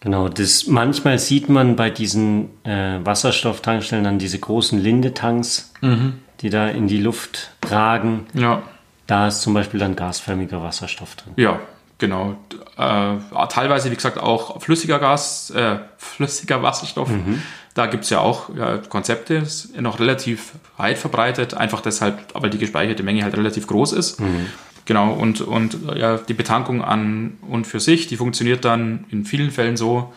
Genau, 0.00 0.28
das 0.28 0.66
manchmal 0.66 1.18
sieht 1.18 1.48
man 1.48 1.76
bei 1.76 1.90
diesen 1.90 2.48
äh, 2.64 2.98
Wasserstofftankstellen 3.04 4.04
dann 4.04 4.18
diese 4.18 4.38
großen 4.38 4.78
Lindetanks, 4.78 5.72
mhm. 5.82 6.14
die 6.40 6.48
da 6.48 6.68
in 6.68 6.88
die 6.88 6.98
Luft 6.98 7.50
ragen. 7.66 8.26
Ja. 8.32 8.62
Da 9.06 9.28
ist 9.28 9.42
zum 9.42 9.52
Beispiel 9.52 9.78
dann 9.78 9.96
gasförmiger 9.96 10.62
Wasserstoff 10.62 11.16
drin. 11.16 11.34
Ja, 11.36 11.60
Genau. 12.00 12.34
Äh, 12.78 13.46
teilweise, 13.50 13.90
wie 13.90 13.94
gesagt, 13.94 14.18
auch 14.18 14.60
flüssiger 14.60 14.98
Gas, 14.98 15.50
äh, 15.50 15.76
flüssiger 15.98 16.62
Wasserstoff. 16.62 17.10
Mhm. 17.10 17.42
Da 17.74 17.86
gibt 17.86 18.04
es 18.04 18.10
ja 18.10 18.20
auch 18.20 18.48
ja, 18.56 18.78
Konzepte, 18.78 19.34
ist 19.34 19.78
noch 19.78 20.00
relativ 20.00 20.54
weit 20.76 20.98
verbreitet, 20.98 21.54
einfach 21.54 21.82
deshalb, 21.82 22.18
weil 22.34 22.50
die 22.50 22.58
gespeicherte 22.58 23.02
Menge 23.02 23.22
halt 23.22 23.36
relativ 23.36 23.66
groß 23.66 23.92
ist. 23.92 24.18
Mhm. 24.18 24.46
Genau, 24.90 25.12
und, 25.12 25.40
und 25.40 25.78
ja, 25.94 26.16
die 26.16 26.34
Betankung 26.34 26.82
an 26.82 27.38
und 27.48 27.68
für 27.68 27.78
sich, 27.78 28.08
die 28.08 28.16
funktioniert 28.16 28.64
dann 28.64 29.04
in 29.10 29.24
vielen 29.24 29.52
Fällen 29.52 29.76
so, 29.76 30.12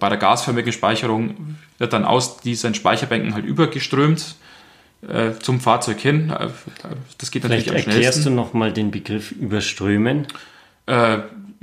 bei 0.00 0.08
der 0.08 0.18
gasförmigen 0.18 0.72
Speicherung 0.72 1.56
wird 1.78 1.92
dann 1.92 2.04
aus 2.04 2.38
diesen 2.38 2.74
Speicherbänken 2.74 3.34
halt 3.34 3.44
übergeströmt 3.44 4.34
äh, 5.08 5.34
zum 5.40 5.60
Fahrzeug 5.60 6.00
hin. 6.00 6.30
Äh, 6.30 6.48
das 7.18 7.30
geht 7.30 7.44
natürlich 7.44 7.66
Vielleicht 7.66 7.68
am 7.68 7.70
schnellsten. 7.70 7.90
Erklärst 7.90 8.26
du 8.26 8.30
nochmal 8.30 8.72
den 8.72 8.90
Begriff 8.90 9.30
überströmen? 9.30 10.26
Äh, 10.86 11.18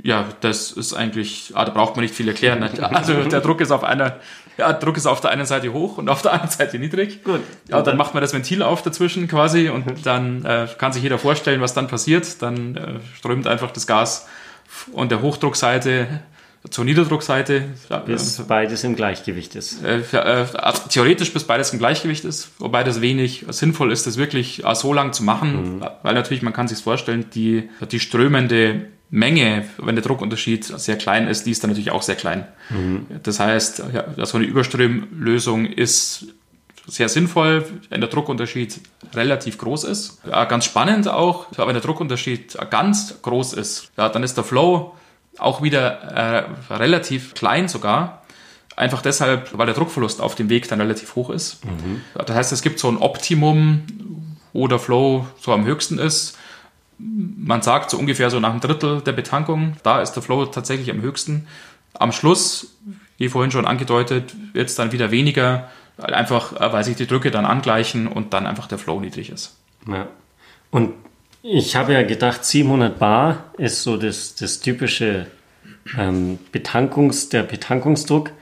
ja, 0.06 0.24
das 0.40 0.70
ist 0.70 0.94
eigentlich, 0.94 1.50
ah, 1.54 1.64
da 1.64 1.72
braucht 1.72 1.96
man 1.96 2.04
nicht 2.04 2.14
viel 2.14 2.28
erklären. 2.28 2.62
Also 2.80 3.24
der 3.24 3.40
Druck 3.40 3.60
ist 3.60 3.72
auf 3.72 3.82
einer, 3.82 4.20
ja, 4.56 4.72
Druck 4.72 4.96
ist 4.96 5.06
auf 5.06 5.20
der 5.20 5.32
einen 5.32 5.46
Seite 5.46 5.72
hoch 5.72 5.98
und 5.98 6.08
auf 6.08 6.22
der 6.22 6.32
anderen 6.32 6.50
Seite 6.50 6.78
niedrig. 6.78 7.24
Gut. 7.24 7.40
Ja, 7.68 7.82
dann, 7.82 7.96
macht 7.96 8.14
man 8.14 8.20
das 8.20 8.32
Ventil 8.32 8.62
auf 8.62 8.82
dazwischen 8.82 9.26
quasi 9.26 9.68
und 9.68 10.06
dann 10.06 10.44
äh, 10.44 10.68
kann 10.78 10.92
sich 10.92 11.02
jeder 11.02 11.18
vorstellen, 11.18 11.60
was 11.60 11.74
dann 11.74 11.88
passiert. 11.88 12.40
Dann 12.40 12.76
äh, 12.76 13.00
strömt 13.16 13.48
einfach 13.48 13.72
das 13.72 13.88
Gas 13.88 14.28
von 14.68 15.08
der 15.08 15.22
Hochdruckseite 15.22 16.06
zur 16.70 16.84
Niederdruckseite. 16.84 17.64
Bis 18.06 18.38
äh, 18.38 18.42
beides 18.46 18.84
im 18.84 18.94
Gleichgewicht 18.94 19.56
ist. 19.56 19.84
Äh, 19.84 20.00
äh, 20.12 20.46
theoretisch 20.88 21.32
bis 21.32 21.44
beides 21.44 21.72
im 21.72 21.80
Gleichgewicht 21.80 22.24
ist, 22.24 22.52
wobei 22.58 22.84
das 22.84 23.00
wenig 23.00 23.44
sinnvoll 23.48 23.90
ist, 23.90 24.06
das 24.06 24.16
wirklich 24.16 24.64
äh, 24.64 24.74
so 24.76 24.92
lang 24.92 25.12
zu 25.12 25.24
machen, 25.24 25.78
mhm. 25.78 25.86
weil 26.02 26.14
natürlich, 26.14 26.42
man 26.42 26.52
kann 26.52 26.68
sich 26.68 26.78
vorstellen, 26.78 27.26
die, 27.34 27.68
die 27.90 28.00
strömende 28.00 28.86
Menge, 29.10 29.68
wenn 29.78 29.94
der 29.94 30.04
Druckunterschied 30.04 30.64
sehr 30.64 30.96
klein 30.96 31.28
ist, 31.28 31.46
die 31.46 31.52
ist 31.52 31.62
dann 31.62 31.70
natürlich 31.70 31.92
auch 31.92 32.02
sehr 32.02 32.16
klein. 32.16 32.46
Mhm. 32.70 33.06
Das 33.22 33.38
heißt, 33.38 33.84
ja, 33.92 34.26
so 34.26 34.38
eine 34.38 34.46
Überströmlösung 34.46 35.66
ist 35.66 36.26
sehr 36.88 37.08
sinnvoll, 37.08 37.64
wenn 37.88 38.00
der 38.00 38.10
Druckunterschied 38.10 38.80
relativ 39.14 39.58
groß 39.58 39.84
ist. 39.84 40.20
Ja, 40.28 40.44
ganz 40.44 40.64
spannend 40.64 41.08
auch, 41.08 41.46
wenn 41.56 41.74
der 41.74 41.82
Druckunterschied 41.82 42.56
ganz 42.70 43.22
groß 43.22 43.54
ist, 43.54 43.90
ja, 43.96 44.08
dann 44.08 44.22
ist 44.22 44.36
der 44.36 44.44
Flow 44.44 44.94
auch 45.38 45.62
wieder 45.62 46.48
äh, 46.70 46.74
relativ 46.74 47.34
klein 47.34 47.68
sogar. 47.68 48.22
Einfach 48.74 49.02
deshalb, 49.02 49.56
weil 49.56 49.66
der 49.66 49.74
Druckverlust 49.74 50.20
auf 50.20 50.34
dem 50.34 50.48
Weg 50.48 50.68
dann 50.68 50.80
relativ 50.80 51.14
hoch 51.14 51.30
ist. 51.30 51.64
Mhm. 51.64 52.02
Das 52.14 52.36
heißt, 52.36 52.52
es 52.52 52.62
gibt 52.62 52.78
so 52.78 52.88
ein 52.88 52.98
Optimum, 52.98 53.82
wo 54.52 54.68
der 54.68 54.78
Flow 54.78 55.26
so 55.40 55.52
am 55.52 55.64
höchsten 55.64 55.98
ist 55.98 56.36
man 56.98 57.62
sagt 57.62 57.90
so 57.90 57.98
ungefähr 57.98 58.30
so 58.30 58.40
nach 58.40 58.50
einem 58.50 58.60
Drittel 58.60 59.00
der 59.02 59.12
Betankung, 59.12 59.76
da 59.82 60.00
ist 60.00 60.12
der 60.12 60.22
Flow 60.22 60.46
tatsächlich 60.46 60.90
am 60.90 61.02
höchsten. 61.02 61.46
Am 61.94 62.12
Schluss, 62.12 62.76
wie 63.18 63.28
vorhin 63.28 63.50
schon 63.50 63.66
angedeutet, 63.66 64.34
wird 64.52 64.68
es 64.68 64.74
dann 64.74 64.92
wieder 64.92 65.10
weniger, 65.10 65.70
einfach 65.98 66.52
äh, 66.60 66.72
weil 66.72 66.84
sich 66.84 66.96
die 66.96 67.06
Drücke 67.06 67.30
dann 67.30 67.46
angleichen 67.46 68.06
und 68.06 68.32
dann 68.32 68.46
einfach 68.46 68.66
der 68.66 68.78
Flow 68.78 69.00
niedrig 69.00 69.30
ist. 69.30 69.56
Ja. 69.86 70.08
Und 70.70 70.92
ich 71.42 71.76
habe 71.76 71.92
ja 71.92 72.02
gedacht, 72.02 72.44
700 72.44 72.98
Bar 72.98 73.44
ist 73.56 73.82
so 73.82 73.96
das, 73.96 74.34
das 74.34 74.60
typische 74.60 75.26
ähm, 75.96 76.38
Betankungs, 76.50 77.28
der 77.28 77.44
Betankungsdruck. 77.44 78.32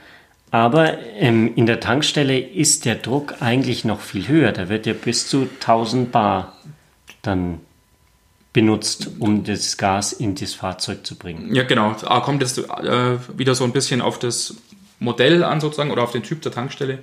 Aber 0.51 0.97
ähm, 1.15 1.53
in 1.55 1.65
der 1.65 1.79
Tankstelle 1.79 2.39
ist 2.39 2.85
der 2.85 2.95
Druck 2.95 3.41
eigentlich 3.41 3.85
noch 3.85 3.99
viel 3.99 4.27
höher. 4.27 4.51
Da 4.53 4.69
wird 4.69 4.85
ja 4.85 4.93
bis 4.93 5.27
zu 5.27 5.47
1000 5.59 6.11
Bar 6.11 6.57
dann 7.21 7.59
benutzt, 8.55 9.09
um 9.19 9.43
das 9.43 9.75
Gas 9.75 10.13
in 10.13 10.33
das 10.33 10.53
Fahrzeug 10.53 11.05
zu 11.05 11.17
bringen. 11.17 11.53
Ja, 11.53 11.63
genau. 11.63 11.93
Da 12.01 12.21
kommt 12.21 12.41
jetzt 12.41 12.57
äh, 12.57 13.17
wieder 13.37 13.53
so 13.53 13.65
ein 13.65 13.73
bisschen 13.73 13.99
auf 13.99 14.17
das 14.17 14.55
Modell 14.97 15.43
an 15.43 15.59
sozusagen 15.59 15.91
oder 15.91 16.03
auf 16.03 16.13
den 16.13 16.23
Typ 16.23 16.41
der 16.41 16.53
Tankstelle. 16.53 16.99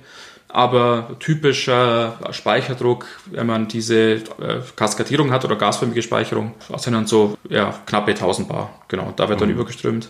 Aber 0.47 1.15
typischer 1.19 2.17
Speicherdruck, 2.31 3.05
wenn 3.27 3.45
man 3.45 3.67
diese 3.67 4.13
äh, 4.13 4.61
Kaskadierung 4.75 5.31
hat 5.31 5.45
oder 5.45 5.55
gasförmige 5.55 6.01
Speicherung, 6.01 6.55
sind 6.77 6.93
dann 6.93 7.05
so 7.05 7.37
ja, 7.47 7.79
knappe 7.85 8.11
1000 8.11 8.49
Bar. 8.49 8.81
Genau, 8.87 9.13
da 9.15 9.29
wird 9.29 9.39
dann 9.39 9.49
mhm. 9.49 9.55
übergeströmt. 9.55 10.09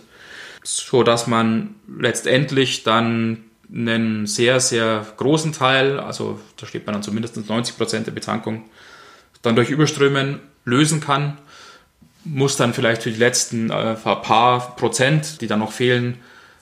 So 0.62 1.02
dass 1.02 1.26
man 1.26 1.74
letztendlich 1.98 2.84
dann 2.84 3.44
einen 3.70 4.26
sehr, 4.26 4.60
sehr 4.60 5.06
großen 5.18 5.52
Teil, 5.52 6.00
also 6.00 6.40
da 6.56 6.64
steht 6.64 6.86
man 6.86 6.94
dann 6.94 7.02
zumindest 7.02 7.36
90 7.36 7.76
Prozent 7.76 8.06
der 8.06 8.12
Betankung, 8.12 8.64
dann 9.42 9.56
durch 9.56 9.68
Überströmen 9.68 10.40
lösen 10.64 11.00
kann, 11.00 11.38
muss 12.24 12.56
dann 12.56 12.74
vielleicht 12.74 13.02
für 13.02 13.10
die 13.10 13.18
letzten 13.18 13.70
äh, 13.70 13.94
paar 13.94 14.76
Prozent, 14.76 15.40
die 15.40 15.46
dann 15.46 15.58
noch 15.58 15.72
fehlen, 15.72 16.18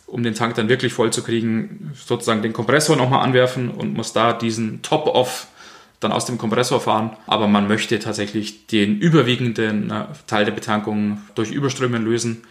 um 0.06 0.22
den 0.22 0.34
Tank 0.34 0.56
dann 0.56 0.68
wirklich 0.68 0.92
voll 0.92 1.12
zu 1.12 1.22
kriegen, 1.22 1.92
sozusagen 1.94 2.42
den 2.42 2.52
Kompressor 2.52 2.96
nochmal 2.96 3.24
anwerfen 3.24 3.70
und 3.70 3.94
muss 3.94 4.12
da 4.12 4.32
diesen 4.32 4.82
Top-Off 4.82 5.46
dann 6.00 6.12
aus 6.12 6.26
dem 6.26 6.36
Kompressor 6.36 6.80
fahren. 6.80 7.16
Aber 7.26 7.46
man 7.46 7.68
möchte 7.68 7.98
tatsächlich 7.98 8.66
den 8.66 8.98
überwiegenden 8.98 9.90
äh, 9.90 10.04
Teil 10.26 10.44
der 10.44 10.52
Betankung 10.52 11.22
durch 11.34 11.50
Überströmen 11.50 12.04
lösen, 12.04 12.42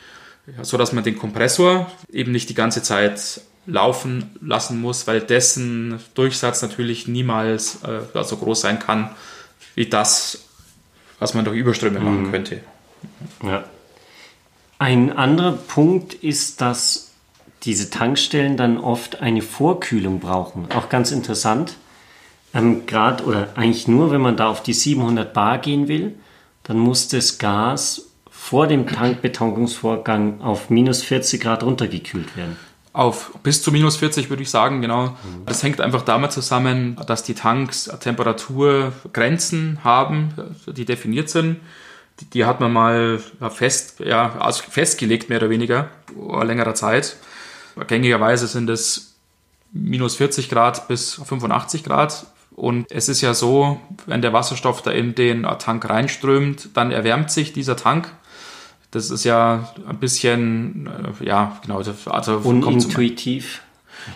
so 0.61 0.77
dass 0.77 0.93
man 0.93 1.03
den 1.03 1.17
Kompressor 1.17 1.91
eben 2.11 2.31
nicht 2.31 2.49
die 2.49 2.55
ganze 2.55 2.81
Zeit 2.81 3.41
laufen 3.67 4.31
lassen 4.41 4.81
muss, 4.81 5.05
weil 5.05 5.21
dessen 5.21 5.99
Durchsatz 6.15 6.61
natürlich 6.61 7.07
niemals 7.07 7.79
äh, 7.83 8.23
so 8.23 8.37
groß 8.37 8.61
sein 8.61 8.79
kann 8.79 9.11
wie 9.75 9.85
das, 9.85 10.49
was 11.21 11.35
man 11.35 11.45
durch 11.45 11.55
Überströme 11.55 11.99
mhm. 11.99 12.05
machen 12.05 12.31
könnte. 12.31 12.59
Ja. 13.43 13.63
Ein 14.79 15.15
anderer 15.15 15.51
Punkt 15.53 16.15
ist, 16.15 16.59
dass 16.59 17.11
diese 17.63 17.91
Tankstellen 17.91 18.57
dann 18.57 18.79
oft 18.79 19.21
eine 19.21 19.43
Vorkühlung 19.43 20.19
brauchen. 20.19 20.67
Auch 20.75 20.89
ganz 20.89 21.11
interessant. 21.11 21.77
Ähm, 22.55 22.87
Gerade 22.87 23.23
oder 23.23 23.49
eigentlich 23.55 23.87
nur, 23.87 24.09
wenn 24.09 24.21
man 24.21 24.35
da 24.35 24.49
auf 24.49 24.63
die 24.63 24.73
700 24.73 25.31
Bar 25.31 25.59
gehen 25.59 25.87
will, 25.87 26.15
dann 26.63 26.79
muss 26.79 27.07
das 27.07 27.37
Gas 27.37 28.07
vor 28.31 28.65
dem 28.65 28.87
Tankbetankungsvorgang 28.87 30.41
auf 30.41 30.71
minus 30.71 31.03
40 31.03 31.39
Grad 31.39 31.63
runtergekühlt 31.63 32.35
werden 32.35 32.57
auf 32.93 33.31
bis 33.43 33.63
zu 33.63 33.71
minus 33.71 33.97
40 33.97 34.29
würde 34.29 34.43
ich 34.43 34.49
sagen, 34.49 34.81
genau. 34.81 35.15
Das 35.45 35.63
hängt 35.63 35.79
einfach 35.79 36.01
damit 36.01 36.31
zusammen, 36.31 36.97
dass 37.07 37.23
die 37.23 37.33
Tanks 37.33 37.89
Temperaturgrenzen 37.99 39.79
haben, 39.83 40.33
die 40.67 40.85
definiert 40.85 41.29
sind. 41.29 41.61
Die, 42.19 42.25
die 42.25 42.45
hat 42.45 42.59
man 42.59 42.73
mal 42.73 43.19
fest, 43.49 44.01
ja, 44.01 44.51
festgelegt, 44.51 45.29
mehr 45.29 45.39
oder 45.39 45.49
weniger, 45.49 45.89
vor 46.13 46.43
längerer 46.43 46.73
Zeit. 46.73 47.15
Gängigerweise 47.87 48.47
sind 48.47 48.69
es 48.69 49.15
minus 49.71 50.15
40 50.17 50.49
Grad 50.49 50.87
bis 50.87 51.13
85 51.13 51.83
Grad. 51.83 52.25
Und 52.53 52.91
es 52.91 53.07
ist 53.07 53.21
ja 53.21 53.33
so, 53.33 53.79
wenn 54.05 54.21
der 54.21 54.33
Wasserstoff 54.33 54.81
da 54.81 54.91
in 54.91 55.15
den 55.15 55.43
Tank 55.59 55.89
reinströmt, 55.89 56.69
dann 56.75 56.91
erwärmt 56.91 57.31
sich 57.31 57.53
dieser 57.53 57.77
Tank 57.77 58.11
das 58.91 59.09
ist 59.09 59.23
ja 59.23 59.73
ein 59.87 59.97
bisschen, 59.97 60.89
äh, 61.21 61.25
ja, 61.25 61.57
genau. 61.65 61.81
Also 62.05 62.37
Unintuitiv. 62.43 63.61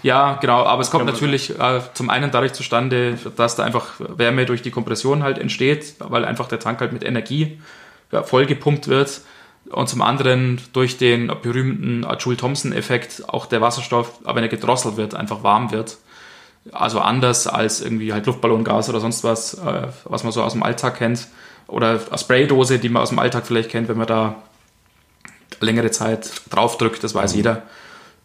Ja, 0.04 0.38
genau, 0.42 0.64
aber 0.64 0.82
es 0.82 0.92
kommt 0.92 1.06
natürlich 1.06 1.58
äh, 1.60 1.80
zum 1.94 2.10
einen 2.10 2.32
dadurch 2.32 2.54
zustande, 2.54 3.18
dass 3.36 3.56
da 3.56 3.64
einfach 3.64 3.94
Wärme 4.00 4.46
durch 4.46 4.62
die 4.62 4.72
Kompression 4.72 5.24
halt 5.24 5.38
entsteht, 5.38 5.96
weil 6.00 6.26
einfach 6.26 6.48
der 6.48 6.60
Tank 6.60 6.82
halt 6.82 6.92
mit 6.92 7.04
Energie 7.04 7.60
ja, 8.12 8.24
vollgepumpt 8.24 8.88
wird. 8.88 9.22
Und 9.72 9.90
zum 9.90 10.02
anderen 10.04 10.62
durch 10.74 10.98
den 10.98 11.28
berühmten 11.42 12.06
Joule-Thomson-Effekt 12.20 13.24
auch 13.28 13.48
der 13.48 13.62
Wasserstoff, 13.62 14.20
wenn 14.24 14.44
er 14.44 14.50
gedrosselt 14.50 14.96
wird, 14.98 15.16
einfach 15.16 15.42
warm 15.42 15.72
wird. 15.72 15.98
Also 16.72 17.00
anders 17.00 17.48
als 17.48 17.82
irgendwie 17.82 18.14
halt 18.14 18.26
Luftballongas 18.26 18.90
oder 18.90 19.00
sonst 19.00 19.24
was, 19.24 19.56
äh, 19.56 19.88
was 20.04 20.24
man 20.24 20.32
so 20.32 20.44
aus 20.44 20.54
dem 20.54 20.64
Alltag 20.64 20.98
kennt. 20.98 21.28
Oder 21.68 22.00
eine 22.10 22.18
Spraydose, 22.18 22.78
die 22.78 22.90
man 22.90 23.02
aus 23.02 23.10
dem 23.10 23.20
Alltag 23.20 23.48
vielleicht 23.48 23.70
kennt, 23.70 23.88
wenn 23.88 23.98
man 23.98 24.08
da 24.08 24.36
längere 25.60 25.92
Zeit 25.92 26.42
draufdrückt, 26.50 27.04
das 27.04 27.16
weiß 27.16 27.32
mhm. 27.34 27.38
jeder, 27.38 27.64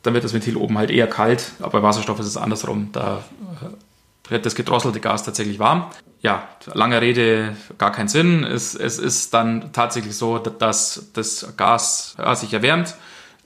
dann 0.03 0.15
wird 0.15 0.25
das 0.25 0.33
Ventil 0.33 0.57
oben 0.57 0.79
halt 0.79 0.91
eher 0.91 1.07
kalt, 1.07 1.53
aber 1.61 1.81
bei 1.81 1.83
Wasserstoff 1.83 2.19
ist 2.21 2.27
es 2.27 2.37
andersrum. 2.37 2.91
Da 2.93 3.23
äh, 3.63 4.31
wird 4.31 4.47
das 4.47 4.55
gedrosselte 4.55 5.01
Gas 5.01 5.25
tatsächlich 5.25 5.59
warm. 5.59 5.91
Ja, 6.23 6.49
lange 6.75 7.01
Rede, 7.01 7.57
gar 7.79 7.93
keinen 7.93 8.09
Sinn. 8.09 8.45
Es, 8.45 8.75
es 8.75 8.99
ist 8.99 9.35
dann 9.35 9.73
tatsächlich 9.73 10.17
so, 10.17 10.39
dass 10.39 11.11
das 11.15 11.55
Gas 11.57 12.15
ja, 12.19 12.35
sich 12.35 12.53
erwärmt, 12.53 12.95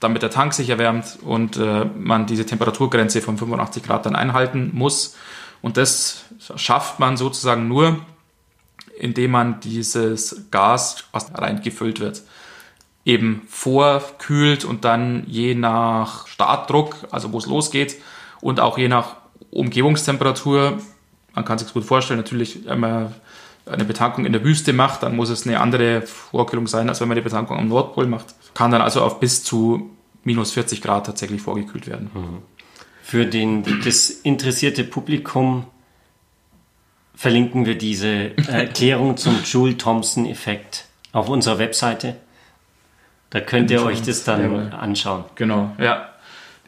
damit 0.01 0.23
der 0.23 0.31
Tank 0.31 0.55
sich 0.55 0.71
erwärmt 0.71 1.19
und 1.23 1.57
äh, 1.57 1.85
man 1.85 2.27
diese 2.27 2.47
Temperaturgrenze 2.47 3.21
von 3.21 3.39
85 3.39 3.83
Grad 3.83 4.07
dann 4.07 4.17
einhalten 4.17 4.71
muss. 4.75 5.17
Und 5.63 5.77
das 5.77 6.25
schafft 6.57 6.99
man 7.01 7.17
sozusagen 7.17 7.69
nur, 7.69 8.05
indem 8.99 9.31
man 9.31 9.61
dieses 9.61 10.51
Gas, 10.51 11.05
was 11.13 11.33
reingefüllt 11.35 12.01
wird, 12.01 12.23
eben 13.05 13.43
vorkühlt 13.49 14.65
und 14.65 14.85
dann 14.85 15.25
je 15.27 15.55
nach 15.55 16.27
Startdruck, 16.27 16.97
also 17.11 17.33
wo 17.33 17.39
es 17.39 17.47
losgeht 17.47 17.97
und 18.41 18.61
auch 18.61 18.79
je 18.79 18.89
nach 18.89 19.17
Umgebungstemperatur, 19.51 20.79
man 21.35 21.45
kann 21.45 21.59
sich 21.59 21.73
gut 21.73 21.85
vorstellen, 21.85 22.19
natürlich 22.19 22.67
immer 22.67 23.13
eine 23.67 23.85
Betankung 23.85 24.27
in 24.27 24.33
der 24.33 24.45
Wüste 24.45 24.73
macht, 24.73 25.03
dann 25.03 25.17
muss 25.17 25.31
es 25.31 25.47
eine 25.47 25.61
andere 25.61 26.03
Vorkühlung 26.03 26.67
sein, 26.67 26.89
als 26.89 27.01
wenn 27.01 27.09
man 27.09 27.17
die 27.17 27.23
Betankung 27.23 27.59
am 27.59 27.69
Nordpol 27.69 28.07
macht. 28.07 28.35
Kann 28.55 28.71
dann 28.71 28.83
also 28.83 29.01
auf 29.01 29.21
bis 29.21 29.43
zu 29.43 29.91
minus 30.23 30.53
40 30.53 30.83
Grad 30.83 31.07
tatsächlich 31.07 31.43
vorgekühlt 31.43 31.87
werden. 31.87 32.11
Für 33.03 33.27
den, 33.27 33.65
das 33.85 34.11
interessierte 34.11 34.85
Publikum 34.85 35.67
verlinken 37.15 37.65
wir 37.65 37.77
diese 37.77 38.37
Erklärung 38.49 39.17
zum 39.17 39.43
Joule-Thomson-Effekt 39.45 40.87
auf 41.13 41.29
unserer 41.29 41.59
Webseite. 41.59 42.17
Da 43.35 43.41
könnt 43.41 43.69
ihr 43.73 43.83
euch 43.85 44.01
das 44.01 44.23
dann 44.23 44.43
Jawohl. 44.43 44.71
anschauen. 44.79 45.25
Genau, 45.35 45.75
ja. 45.79 46.09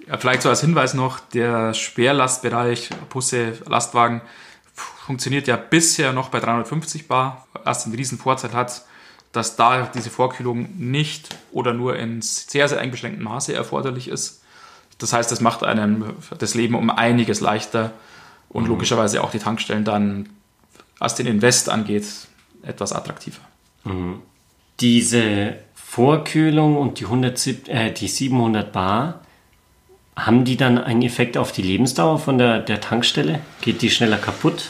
ja. 0.08 0.18
Vielleicht 0.18 0.42
so 0.42 0.48
als 0.48 0.62
Hinweis 0.62 0.94
noch, 0.94 1.20
der 1.20 1.74
Schwerlastbereich, 1.74 2.90
Busse, 3.08 3.52
Lastwagen, 3.66 4.20
funktioniert 4.74 5.46
ja 5.46 5.54
bisher 5.54 6.12
noch 6.12 6.28
bei 6.28 6.40
350 6.40 7.06
Bar, 7.06 7.46
was 7.62 7.84
den 7.84 7.94
riesen 7.94 8.18
Vorteil 8.18 8.52
hat, 8.52 8.84
dass 9.30 9.54
da 9.54 9.88
diese 9.94 10.10
Vorkühlung 10.10 10.68
nicht 10.76 11.36
oder 11.52 11.72
nur 11.72 11.96
in 11.96 12.20
sehr, 12.20 12.66
sehr 12.66 12.80
eingeschränktem 12.80 13.22
Maße 13.22 13.54
erforderlich 13.54 14.08
ist. 14.08 14.42
Das 14.98 15.12
heißt, 15.12 15.30
das 15.30 15.40
macht 15.40 15.62
einem 15.62 16.16
das 16.36 16.54
Leben 16.54 16.74
um 16.74 16.90
einiges 16.90 17.38
leichter 17.38 17.92
und 18.48 18.66
logischerweise 18.66 19.22
auch 19.22 19.30
die 19.30 19.38
Tankstellen 19.38 19.84
dann, 19.84 20.30
was 20.98 21.14
den 21.14 21.28
Invest 21.28 21.68
angeht, 21.68 22.06
etwas 22.62 22.92
attraktiver. 22.92 23.42
Diese 24.80 25.58
Vorkühlung 25.96 26.76
und 26.76 27.00
die, 27.00 27.04
107, 27.06 27.70
äh, 27.70 27.90
die 27.90 28.06
700 28.06 28.70
Bar, 28.70 29.20
haben 30.14 30.44
die 30.44 30.58
dann 30.58 30.76
einen 30.76 31.00
Effekt 31.00 31.38
auf 31.38 31.52
die 31.52 31.62
Lebensdauer 31.62 32.18
von 32.18 32.36
der, 32.36 32.58
der 32.58 32.82
Tankstelle? 32.82 33.40
Geht 33.62 33.80
die 33.80 33.88
schneller 33.88 34.18
kaputt? 34.18 34.68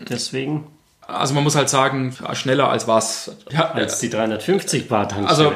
Deswegen? 0.00 0.66
Also 1.06 1.32
man 1.32 1.44
muss 1.44 1.54
halt 1.54 1.68
sagen, 1.68 2.12
schneller 2.32 2.68
als 2.68 2.88
was. 2.88 3.36
Ja, 3.52 3.70
Als 3.70 4.00
die 4.00 4.10
350 4.10 4.88
Bar 4.88 5.08
Tankstelle. 5.08 5.50
Also 5.50 5.52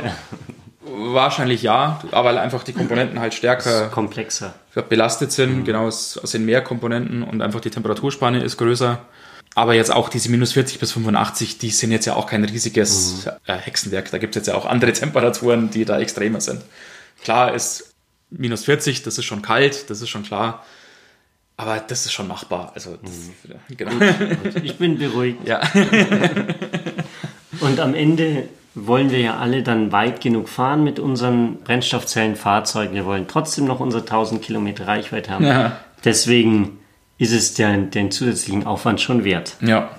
wahrscheinlich 0.86 1.62
ja, 1.64 2.00
aber 2.12 2.28
weil 2.28 2.38
einfach 2.38 2.62
die 2.62 2.74
Komponenten 2.74 3.18
halt 3.18 3.34
stärker 3.34 3.88
komplexer. 3.88 4.54
belastet 4.88 5.32
sind. 5.32 5.64
Genau, 5.64 5.88
es 5.88 6.20
es 6.22 6.30
sind 6.30 6.44
mehr 6.44 6.62
Komponenten 6.62 7.24
und 7.24 7.42
einfach 7.42 7.60
die 7.60 7.70
Temperaturspanne 7.70 8.40
ist 8.40 8.56
größer. 8.56 9.00
Aber 9.54 9.74
jetzt 9.74 9.92
auch 9.92 10.08
diese 10.08 10.30
minus 10.30 10.52
40 10.52 10.78
bis 10.78 10.92
85, 10.92 11.58
die 11.58 11.70
sind 11.70 11.92
jetzt 11.92 12.06
ja 12.06 12.14
auch 12.14 12.26
kein 12.26 12.44
riesiges 12.44 13.26
äh, 13.46 13.54
Hexenwerk. 13.54 14.10
Da 14.10 14.18
gibt 14.18 14.34
es 14.34 14.40
jetzt 14.40 14.46
ja 14.46 14.54
auch 14.54 14.66
andere 14.66 14.92
Temperaturen, 14.92 15.70
die 15.70 15.84
da 15.84 15.98
extremer 15.98 16.40
sind. 16.40 16.62
Klar 17.22 17.54
ist 17.54 17.94
minus 18.30 18.64
40, 18.64 19.02
das 19.02 19.18
ist 19.18 19.24
schon 19.24 19.42
kalt, 19.42 19.90
das 19.90 20.00
ist 20.00 20.08
schon 20.08 20.22
klar. 20.22 20.64
Aber 21.58 21.78
das 21.86 22.06
ist 22.06 22.12
schon 22.12 22.28
machbar. 22.28 22.72
Also, 22.74 22.96
das, 22.96 23.60
genau. 23.76 23.92
Ich 24.62 24.78
bin 24.78 24.98
beruhigt. 24.98 25.46
Ja. 25.46 25.60
Und 27.60 27.78
am 27.78 27.94
Ende 27.94 28.48
wollen 28.74 29.10
wir 29.10 29.20
ja 29.20 29.36
alle 29.36 29.62
dann 29.62 29.92
weit 29.92 30.22
genug 30.22 30.48
fahren 30.48 30.82
mit 30.82 30.98
unseren 30.98 31.58
Brennstoffzellenfahrzeugen. 31.58 32.94
Wir 32.94 33.04
wollen 33.04 33.28
trotzdem 33.28 33.66
noch 33.66 33.80
unsere 33.80 34.02
1000 34.02 34.40
Kilometer 34.40 34.88
Reichweite 34.88 35.30
haben. 35.30 35.44
Ja. 35.44 35.76
Deswegen 36.04 36.78
ist 37.18 37.32
es 37.32 37.54
den, 37.54 37.90
den 37.90 38.10
zusätzlichen 38.10 38.66
Aufwand 38.66 39.00
schon 39.00 39.24
wert. 39.24 39.56
ja. 39.60 39.90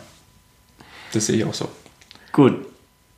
Das 1.13 1.27
sehe 1.27 1.37
ich 1.37 1.45
auch 1.45 1.53
so. 1.53 1.69
Gut, 2.31 2.65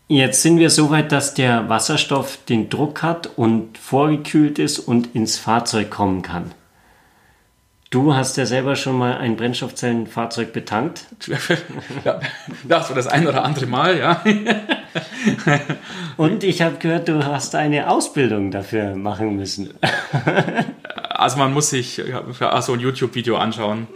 jetzt 0.09 0.41
sind 0.41 0.59
wir 0.59 0.69
so 0.69 0.89
weit, 0.89 1.13
dass 1.13 1.33
der 1.33 1.69
Wasserstoff 1.69 2.39
den 2.49 2.69
Druck 2.69 3.01
hat 3.01 3.27
und 3.37 3.77
vorgekühlt 3.77 4.59
ist 4.59 4.79
und 4.79 5.15
ins 5.15 5.37
Fahrzeug 5.37 5.89
kommen 5.91 6.21
kann. 6.21 6.51
Du 7.91 8.13
hast 8.13 8.35
ja 8.35 8.45
selber 8.45 8.75
schon 8.75 8.97
mal 8.97 9.17
ein 9.17 9.37
Brennstoffzellenfahrzeug 9.37 10.51
betankt. 10.51 11.05
ja, 12.03 12.19
das 12.65 12.89
war 12.89 12.95
das 12.95 13.07
ein 13.07 13.25
oder 13.25 13.45
andere 13.45 13.67
Mal, 13.67 13.97
ja. 13.97 14.21
Und 16.17 16.43
ich 16.43 16.61
habe 16.61 16.75
gehört, 16.77 17.07
du 17.07 17.23
hast 17.25 17.55
eine 17.55 17.89
Ausbildung 17.89 18.51
dafür 18.51 18.95
machen 18.95 19.37
müssen. 19.37 19.75
Also 21.15 21.37
man 21.37 21.53
muss 21.53 21.69
sich 21.69 21.97
ja, 21.97 22.61
so 22.61 22.73
ein 22.73 22.79
YouTube-Video 22.79 23.37
anschauen. 23.37 23.87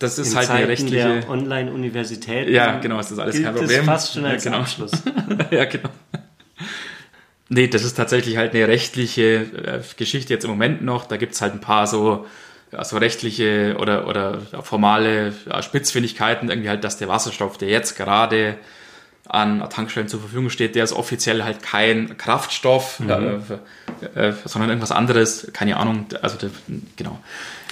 Das 0.00 0.18
ist 0.18 0.32
In 0.32 0.36
halt 0.38 0.50
eine 0.50 0.58
Zeiten 0.60 0.70
rechtliche. 0.70 1.20
der 1.20 1.30
Online-Universität. 1.30 2.48
Ja, 2.48 2.78
genau, 2.78 2.98
ist 2.98 3.10
das 3.10 3.18
alles 3.18 3.34
gilt 3.34 3.44
kein 3.46 3.54
das 3.54 3.62
Problem. 3.62 3.84
fast 3.84 4.14
schon 4.14 4.24
Ja, 4.24 4.30
als 4.30 4.44
genau. 4.44 4.58
Abschluss. 4.58 4.92
ja, 5.50 5.64
genau. 5.66 5.88
Nee, 7.48 7.68
das 7.68 7.84
ist 7.84 7.94
tatsächlich 7.94 8.36
halt 8.36 8.54
eine 8.54 8.66
rechtliche 8.66 9.22
äh, 9.42 9.80
Geschichte 9.96 10.32
jetzt 10.32 10.44
im 10.44 10.50
Moment 10.50 10.82
noch. 10.82 11.06
Da 11.06 11.16
gibt 11.16 11.34
es 11.34 11.40
halt 11.42 11.52
ein 11.52 11.60
paar 11.60 11.86
so, 11.86 12.26
ja, 12.72 12.82
so 12.84 12.96
rechtliche 12.96 13.76
oder, 13.78 14.08
oder 14.08 14.40
formale 14.62 15.32
ja, 15.46 15.62
Spitzfindigkeiten. 15.62 16.48
Irgendwie 16.48 16.70
halt, 16.70 16.82
dass 16.84 16.96
der 16.96 17.08
Wasserstoff, 17.08 17.58
der 17.58 17.68
jetzt 17.68 17.96
gerade 17.96 18.56
an 19.28 19.68
Tankstellen 19.70 20.08
zur 20.08 20.20
Verfügung 20.20 20.50
steht, 20.50 20.74
der 20.74 20.84
ist 20.84 20.92
offiziell 20.92 21.44
halt 21.44 21.62
kein 21.62 22.16
Kraftstoff, 22.18 23.00
Mhm. 23.00 23.42
Äh, 24.14 24.32
sondern 24.44 24.70
irgendwas 24.70 24.92
anderes. 24.92 25.50
Keine 25.52 25.76
Ahnung. 25.76 26.06
Also, 26.22 26.36
genau. 26.96 27.18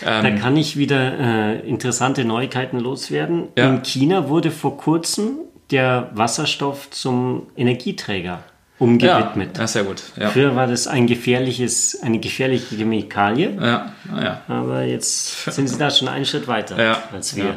Da 0.04 0.30
kann 0.30 0.56
ich 0.56 0.76
wieder 0.76 1.18
äh, 1.18 1.61
interessante 1.61 2.24
Neuigkeiten 2.24 2.80
loswerden. 2.80 3.48
Ja. 3.56 3.68
In 3.68 3.82
China 3.82 4.28
wurde 4.28 4.50
vor 4.50 4.76
kurzem 4.76 5.38
der 5.70 6.11
Wasserstoff 6.14 6.90
zum 6.90 7.46
Energieträger 7.56 8.42
umgewidmet. 8.78 9.58
Ja, 9.58 9.66
sehr 9.66 9.85
gut. 9.85 10.02
Ja, 10.16 10.30
Früher 10.30 10.56
war 10.56 10.66
das 10.66 10.87
ein 10.88 11.06
gefährliches, 11.06 12.02
eine 12.02 12.18
gefährliche 12.18 12.74
Chemikalie, 12.74 13.56
ja, 13.61 13.92
ja. 14.20 14.40
aber 14.48 14.82
jetzt 14.82 15.44
sind 15.44 15.68
sie 15.68 15.78
da 15.78 15.90
schon 15.90 16.08
einen 16.08 16.24
Schritt 16.24 16.48
weiter 16.48 16.82
Ja, 16.82 17.02
als 17.12 17.37
wir. 17.37 17.44
ja. 17.44 17.54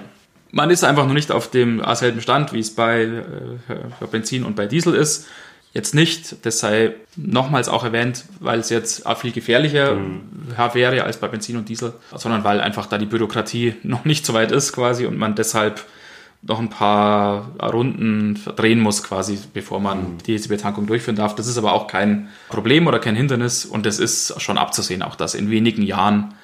Man 0.51 0.69
ist 0.69 0.84
einfach 0.84 1.06
noch 1.06 1.13
nicht 1.13 1.32
auf 1.32 1.49
dem 1.49 1.82
selben 1.95 2.21
Stand, 2.21 2.54
wie 2.54 2.60
es 2.60 2.73
bei 2.73 3.01
äh, 3.04 3.23
bei 3.99 4.06
Benzin 4.06 4.45
und 4.45 4.56
bei 4.56 4.67
Diesel 4.67 4.93
ist. 4.93 5.28
Jetzt 5.76 5.94
nicht, 5.94 6.46
das 6.46 6.60
sei 6.60 6.94
nochmals 7.18 7.68
auch 7.68 7.84
erwähnt, 7.84 8.24
weil 8.40 8.60
es 8.60 8.70
jetzt 8.70 9.06
auch 9.06 9.18
viel 9.18 9.34
gefährlicher 9.34 9.98
wäre 10.72 11.04
als 11.04 11.18
bei 11.18 11.28
Benzin 11.28 11.58
und 11.58 11.68
Diesel, 11.68 11.92
sondern 12.16 12.46
weil 12.46 12.62
einfach 12.62 12.86
da 12.86 12.98
die 12.98 13.06
Bürokratie 13.06 13.76
noch 13.84 14.06
nicht 14.06 14.26
so 14.26 14.34
weit 14.34 14.54
ist 14.54 14.72
quasi 14.72 15.06
und 15.06 15.18
man 15.18 15.36
deshalb 15.36 15.84
noch 16.44 16.60
ein 16.60 16.70
paar 16.70 17.52
Runden 17.62 18.40
drehen 18.56 18.80
muss 18.80 19.04
quasi, 19.04 19.38
bevor 19.54 19.82
man 19.82 20.18
diese 20.26 20.48
Betankung 20.48 20.88
durchführen 20.88 21.18
darf. 21.18 21.36
Das 21.36 21.46
ist 21.46 21.58
aber 21.58 21.74
auch 21.74 21.88
kein 21.88 22.30
Problem 22.48 22.88
oder 22.88 23.00
kein 23.00 23.18
Hindernis 23.18 23.66
und 23.66 23.86
es 23.86 24.00
ist 24.00 24.42
schon 24.42 24.58
abzusehen, 24.58 25.02
auch 25.02 25.16
dass 25.16 25.36
in 25.36 25.50
wenigen 25.50 25.82
Jahren 25.82 26.36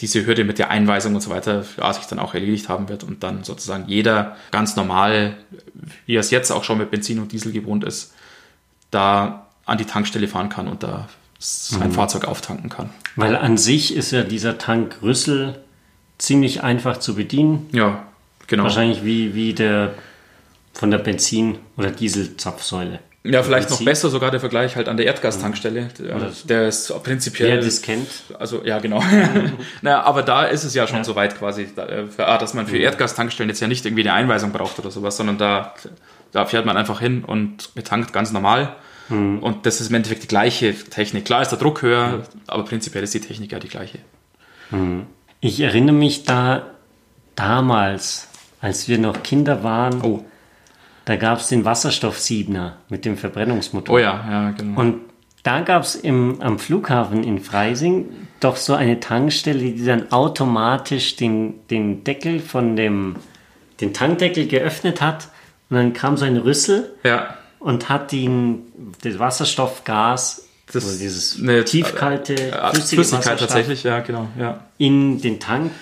diese 0.00 0.26
Hürde 0.26 0.44
mit 0.44 0.58
der 0.58 0.68
Einweisung 0.68 1.14
und 1.14 1.22
so 1.22 1.30
weiter 1.30 1.64
ja, 1.78 1.90
sich 1.94 2.04
dann 2.04 2.18
auch 2.18 2.34
erledigt 2.34 2.68
haben 2.68 2.90
wird 2.90 3.04
und 3.04 3.22
dann 3.22 3.42
sozusagen 3.42 3.84
jeder 3.86 4.36
ganz 4.50 4.76
normal, 4.76 5.38
wie 6.04 6.16
er 6.16 6.20
es 6.20 6.30
jetzt 6.30 6.50
auch 6.50 6.64
schon 6.64 6.76
mit 6.76 6.90
Benzin 6.90 7.20
und 7.20 7.32
Diesel 7.32 7.52
gewohnt 7.52 7.82
ist, 7.82 8.12
da 8.90 9.46
an 9.64 9.78
die 9.78 9.84
Tankstelle 9.84 10.28
fahren 10.28 10.48
kann 10.48 10.68
und 10.68 10.82
da 10.82 11.08
sein 11.38 11.92
Fahrzeug 11.92 12.24
auftanken 12.24 12.70
kann. 12.70 12.90
Weil 13.14 13.36
an 13.36 13.58
sich 13.58 13.94
ist 13.94 14.10
ja 14.10 14.22
dieser 14.22 14.58
Tankrüssel 14.58 15.60
ziemlich 16.18 16.62
einfach 16.62 16.98
zu 16.98 17.14
bedienen. 17.14 17.68
Ja, 17.72 18.04
genau. 18.46 18.64
Wahrscheinlich 18.64 19.04
wie, 19.04 19.34
wie 19.34 19.52
der 19.52 19.94
von 20.72 20.90
der 20.90 20.98
Benzin- 20.98 21.58
oder 21.76 21.90
Dieselzapfsäule. 21.90 23.00
Ja, 23.24 23.42
vielleicht 23.42 23.70
noch 23.70 23.78
Benzin. 23.78 23.86
besser 23.86 24.10
sogar 24.10 24.30
der 24.30 24.40
Vergleich 24.40 24.76
halt 24.76 24.88
an 24.88 24.96
der 24.96 25.06
Erdgastankstelle. 25.06 25.88
Der, 25.98 26.30
der 26.44 26.68
ist 26.68 26.92
prinzipiell. 27.02 27.58
Wer 27.58 27.60
das 27.60 27.82
kennt, 27.82 28.08
Also 28.38 28.62
ja, 28.64 28.78
genau. 28.78 29.02
naja, 29.82 30.02
aber 30.02 30.22
da 30.22 30.44
ist 30.44 30.64
es 30.64 30.74
ja 30.74 30.86
schon 30.86 31.02
so 31.02 31.16
weit 31.16 31.36
quasi, 31.38 31.62
äh, 31.62 32.04
dass 32.16 32.54
man 32.54 32.66
für 32.66 32.78
Erdgastankstellen 32.78 33.48
jetzt 33.50 33.60
ja 33.60 33.68
nicht 33.68 33.84
irgendwie 33.84 34.02
eine 34.02 34.12
Einweisung 34.12 34.52
braucht 34.52 34.78
oder 34.78 34.90
sowas, 34.90 35.16
sondern 35.16 35.38
da, 35.38 35.74
da 36.36 36.44
fährt 36.44 36.66
man 36.66 36.76
einfach 36.76 37.00
hin 37.00 37.24
und 37.24 37.74
betankt 37.74 38.12
ganz 38.12 38.30
normal. 38.30 38.76
Und 39.08 39.64
das 39.64 39.80
ist 39.80 39.88
im 39.88 39.94
Endeffekt 39.94 40.24
die 40.24 40.28
gleiche 40.28 40.74
Technik. 40.74 41.24
Klar 41.24 41.40
ist 41.40 41.48
der 41.50 41.58
Druck 41.58 41.80
höher, 41.82 42.24
aber 42.48 42.64
prinzipiell 42.64 43.04
ist 43.04 43.14
die 43.14 43.20
Technik 43.20 43.52
ja 43.52 43.58
die 43.58 43.68
gleiche. 43.68 44.00
ich 45.40 45.60
erinnere 45.60 45.94
mich 45.94 46.24
da 46.24 46.62
damals, 47.36 48.28
als 48.60 48.88
wir 48.88 48.98
noch 48.98 49.22
Kinder 49.22 49.62
waren, 49.62 50.02
Oh, 50.02 50.24
da 51.04 51.16
gab 51.16 51.38
es 51.38 51.48
den 51.48 51.64
Wasserstoffsiebner 51.64 52.78
mit 52.88 53.04
dem 53.04 53.16
Verbrennungsmotor. 53.16 53.94
oh 53.94 53.98
ja, 53.98 54.24
ja, 54.28 54.50
genau. 54.50 54.80
Und 54.80 55.00
da 55.44 55.60
gab 55.60 55.84
es 55.84 56.02
am 56.04 56.58
Flughafen 56.58 57.22
in 57.22 57.38
Freising 57.38 58.06
doch 58.40 58.56
so 58.56 58.74
eine 58.74 58.98
Tankstelle, 58.98 59.60
die 59.60 59.84
dann 59.84 60.10
automatisch 60.10 61.14
den, 61.14 61.66
den 61.68 62.02
Deckel 62.02 62.40
von 62.40 62.74
dem, 62.74 63.16
den 63.80 63.94
Tankdeckel 63.94 64.48
geöffnet 64.48 65.00
hat. 65.00 65.28
Und 65.68 65.76
dann 65.76 65.92
kam 65.92 66.16
so 66.16 66.24
ein 66.24 66.36
Rüssel 66.36 66.92
ja, 67.02 67.36
und 67.58 67.88
hat 67.88 68.12
den, 68.12 68.94
das 69.02 69.18
Wasserstoffgas, 69.18 70.46
Das 70.72 70.84
also 70.84 70.98
dieses 70.98 71.38
eine- 71.40 71.64
tiefkalte, 71.64 72.34
äh, 72.34 72.70
flüssige 72.70 73.02
Flüssigkeit 73.02 73.40
tatsächlich, 73.40 73.82
ja, 73.82 74.00
genau, 74.00 74.28
ja. 74.38 74.60
in 74.78 75.20
den 75.20 75.40
Tank 75.40 75.72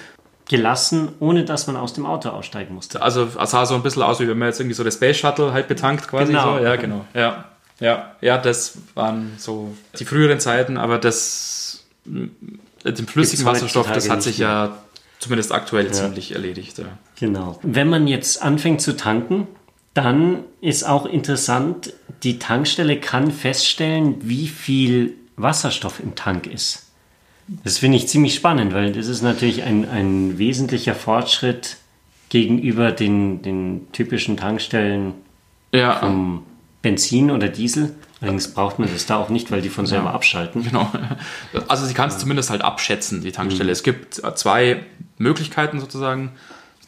gelassen, 0.48 1.08
ohne 1.20 1.44
dass 1.44 1.66
man 1.66 1.76
aus 1.76 1.94
dem 1.94 2.06
Auto 2.06 2.28
aussteigen 2.28 2.74
musste. 2.74 3.00
Also 3.00 3.28
es 3.40 3.50
sah 3.50 3.64
so 3.66 3.74
ein 3.74 3.82
bisschen 3.82 4.02
aus, 4.02 4.20
wie 4.20 4.28
wenn 4.28 4.38
man 4.38 4.48
jetzt 4.48 4.60
irgendwie 4.60 4.74
so 4.74 4.84
das 4.84 4.94
Space 4.94 5.16
Shuttle 5.16 5.52
halt 5.52 5.68
betankt 5.68 6.08
quasi. 6.08 6.32
Genau. 6.32 6.58
So. 6.58 6.64
Ja, 6.64 6.76
genau. 6.76 7.04
Ja. 7.14 7.46
Ja, 7.80 8.12
ja, 8.20 8.38
das 8.38 8.78
waren 8.94 9.32
so 9.36 9.74
die 9.98 10.04
früheren 10.04 10.38
Zeiten, 10.38 10.76
aber 10.76 10.98
das 10.98 11.84
mit 12.04 12.98
dem 12.98 13.08
flüssigen 13.08 13.44
Wasserstoff, 13.44 13.90
das 13.90 14.08
hat 14.08 14.22
sich 14.22 14.38
ja 14.38 14.76
zumindest 15.18 15.50
aktuell 15.52 15.90
ziemlich 15.90 16.32
erledigt. 16.32 16.78
Ja. 16.78 16.84
Genau. 17.18 17.58
Wenn 17.62 17.88
man 17.88 18.06
jetzt 18.06 18.42
anfängt 18.42 18.80
zu 18.80 18.96
tanken, 18.96 19.48
dann 19.94 20.40
ist 20.60 20.84
auch 20.84 21.06
interessant, 21.06 21.92
die 22.22 22.38
Tankstelle 22.38 22.98
kann 22.98 23.30
feststellen, 23.30 24.16
wie 24.22 24.48
viel 24.48 25.14
Wasserstoff 25.36 26.00
im 26.00 26.14
Tank 26.14 26.46
ist. 26.46 26.86
Das 27.62 27.78
finde 27.78 27.98
ich 27.98 28.08
ziemlich 28.08 28.34
spannend, 28.34 28.72
weil 28.72 28.92
das 28.92 29.06
ist 29.06 29.22
natürlich 29.22 29.62
ein, 29.64 29.88
ein 29.88 30.38
wesentlicher 30.38 30.94
Fortschritt 30.94 31.76
gegenüber 32.30 32.90
den, 32.90 33.42
den 33.42 33.86
typischen 33.92 34.36
Tankstellen 34.36 35.12
Ja, 35.72 35.96
vom 35.96 36.44
Benzin 36.82 37.30
oder 37.30 37.48
Diesel. 37.48 37.94
Allerdings 38.20 38.52
braucht 38.54 38.78
man 38.78 38.88
das 38.90 39.04
da 39.06 39.16
auch 39.18 39.28
nicht, 39.28 39.50
weil 39.50 39.60
die 39.60 39.68
von 39.68 39.84
selber 39.86 40.06
Ja. 40.06 40.12
abschalten. 40.14 40.64
Genau. 40.64 40.90
Also 41.68 41.84
sie 41.84 41.92
kann 41.94 42.08
es 42.08 42.18
zumindest 42.18 42.48
halt 42.48 42.62
abschätzen, 42.62 43.20
die 43.22 43.32
Tankstelle. 43.32 43.70
Es 43.70 43.82
gibt 43.82 44.14
zwei 44.14 44.80
Möglichkeiten 45.18 45.78
sozusagen. 45.80 46.32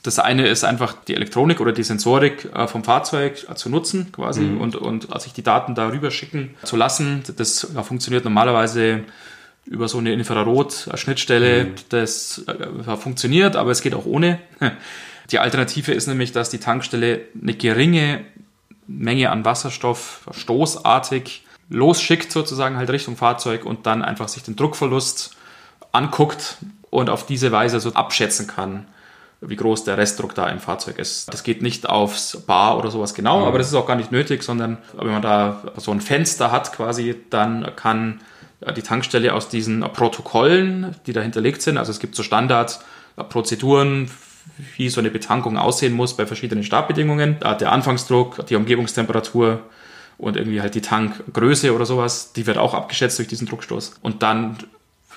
Das 0.07 0.19
eine 0.19 0.47
ist 0.47 0.65
einfach 0.65 0.95
die 1.09 1.15
Elektronik 1.15 1.61
oder 1.61 1.73
die 1.73 1.83
Sensorik 1.83 2.49
äh, 2.55 2.69
vom 2.69 2.85
Fahrzeug 2.85 3.47
äh, 3.51 3.55
zu 3.57 3.69
nutzen 3.69 4.13
quasi 4.13 4.45
und, 4.45 4.77
und 4.77 5.15
äh, 5.15 5.19
sich 5.19 5.33
die 5.33 5.43
Daten 5.43 5.75
darüber 5.75 6.11
schicken 6.11 6.55
zu 6.63 6.77
lassen. 6.77 7.25
Das 7.37 7.67
funktioniert 7.83 8.25
normalerweise 8.25 9.03
über 9.65 9.89
so 9.89 9.99
eine 9.99 10.13
Infrarot-Schnittstelle. 10.13 11.73
Das 11.89 12.45
äh, 12.47 12.97
funktioniert, 12.97 13.57
aber 13.57 13.73
es 13.73 13.83
geht 13.83 13.95
auch 13.95 14.07
ohne. 14.07 14.39
Die 15.33 15.41
Alternative 15.41 15.93
ist 15.93 16.07
nämlich, 16.07 16.31
dass 16.31 16.51
die 16.51 16.59
Tankstelle 16.59 17.23
eine 17.43 17.55
geringe 17.55 18.25
Menge 18.87 19.31
an 19.31 19.45
Wasserstoff 19.45 20.21
stoßartig 20.31 21.45
losschickt, 21.69 22.31
sozusagen 22.31 22.77
halt 22.77 22.91
Richtung 22.91 23.17
Fahrzeug 23.17 23.65
und 23.65 23.87
dann 23.87 24.05
einfach 24.05 24.29
sich 24.29 24.45
den 24.45 24.55
Druckverlust 24.55 25.35
anguckt 25.91 26.59
und 26.91 27.11
auf 27.11 27.27
diese 27.27 27.51
Weise 27.51 27.81
so 27.81 27.93
abschätzen 27.93 28.47
kann, 28.47 28.87
wie 29.41 29.57
groß 29.57 29.85
der 29.85 29.99
Restdruck 29.99 30.35
da 30.35 30.49
im 30.49 30.61
Fahrzeug 30.61 30.99
ist. 30.99 31.33
Das 31.33 31.43
geht 31.43 31.63
nicht 31.63 31.89
aufs 31.89 32.39
Bar 32.47 32.79
oder 32.79 32.91
sowas 32.91 33.15
genau, 33.15 33.47
aber 33.47 33.59
das 33.59 33.69
ist 33.69 33.75
auch 33.75 33.87
gar 33.87 33.97
nicht 33.97 34.13
nötig, 34.13 34.43
sondern 34.43 34.79
wenn 34.95 35.11
man 35.13 35.23
da 35.23 35.63
so 35.77 35.91
ein 35.93 36.01
Fenster 36.01 36.51
hat 36.51 36.73
quasi, 36.73 37.17
dann 37.31 37.75
kann 37.77 38.21
die 38.75 38.83
Tankstelle 38.83 39.35
aus 39.35 39.49
diesen 39.49 39.81
Protokollen, 39.81 40.97
die 41.07 41.13
da 41.13 41.21
hinterlegt 41.21 41.61
sind, 41.61 41.77
also 41.77 41.91
es 41.91 42.01
gibt 42.01 42.15
so 42.15 42.23
Standardprozeduren, 42.23 44.11
wie 44.77 44.89
so 44.89 45.01
eine 45.01 45.11
Betankung 45.11 45.59
aussehen 45.59 45.93
muss 45.93 46.17
bei 46.17 46.27
verschiedenen 46.27 46.65
Startbedingungen. 46.65 47.37
Da 47.41 47.55
Der 47.55 47.73
Anfangsdruck, 47.73 48.47
die 48.47 48.57
Umgebungstemperatur 48.57 49.61
und 50.19 50.37
irgendwie 50.37 50.61
halt 50.61 50.75
die 50.75 50.81
Tankgröße 50.81 51.75
oder 51.75 51.85
sowas, 51.85 52.33
die 52.33 52.47
wird 52.47 52.57
auch 52.57 52.73
abgeschätzt 52.73 53.19
durch 53.19 53.29
diesen 53.29 53.47
Druckstoß. 53.47 53.97
Und 54.01 54.23
dann 54.23 54.57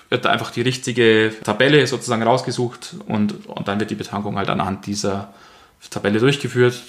wird 0.09 0.25
da 0.25 0.29
einfach 0.29 0.51
die 0.51 0.61
richtige 0.61 1.33
Tabelle 1.43 1.85
sozusagen 1.87 2.23
rausgesucht 2.23 2.95
und, 3.07 3.47
und 3.47 3.67
dann 3.67 3.79
wird 3.79 3.91
die 3.91 3.95
Betankung 3.95 4.37
halt 4.37 4.49
anhand 4.49 4.85
dieser 4.85 5.33
Tabelle 5.89 6.19
durchgeführt 6.19 6.81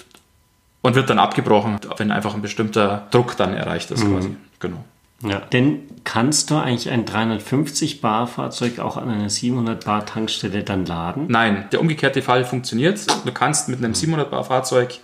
und 0.81 0.95
wird 0.95 1.09
dann 1.09 1.19
abgebrochen, 1.19 1.79
wenn 1.97 2.11
einfach 2.11 2.33
ein 2.33 2.41
bestimmter 2.41 3.07
Druck 3.11 3.37
dann 3.37 3.53
erreicht 3.53 3.91
ist 3.91 4.05
quasi. 4.05 4.35
Genau. 4.59 4.83
Ja. 5.23 5.39
Denn 5.39 5.83
kannst 6.03 6.49
du 6.49 6.55
eigentlich 6.55 6.89
ein 6.89 7.05
350 7.05 8.01
Bar 8.01 8.25
Fahrzeug 8.27 8.79
auch 8.79 8.97
an 8.97 9.09
einer 9.09 9.29
700 9.29 9.85
Bar 9.85 10.05
Tankstelle 10.05 10.63
dann 10.63 10.85
laden? 10.85 11.25
Nein, 11.29 11.67
der 11.71 11.79
umgekehrte 11.79 12.23
Fall 12.23 12.43
funktioniert. 12.43 13.05
Du 13.25 13.31
kannst 13.31 13.69
mit 13.69 13.79
einem 13.79 13.93
700 13.93 14.31
Bar 14.31 14.43
Fahrzeug 14.45 14.99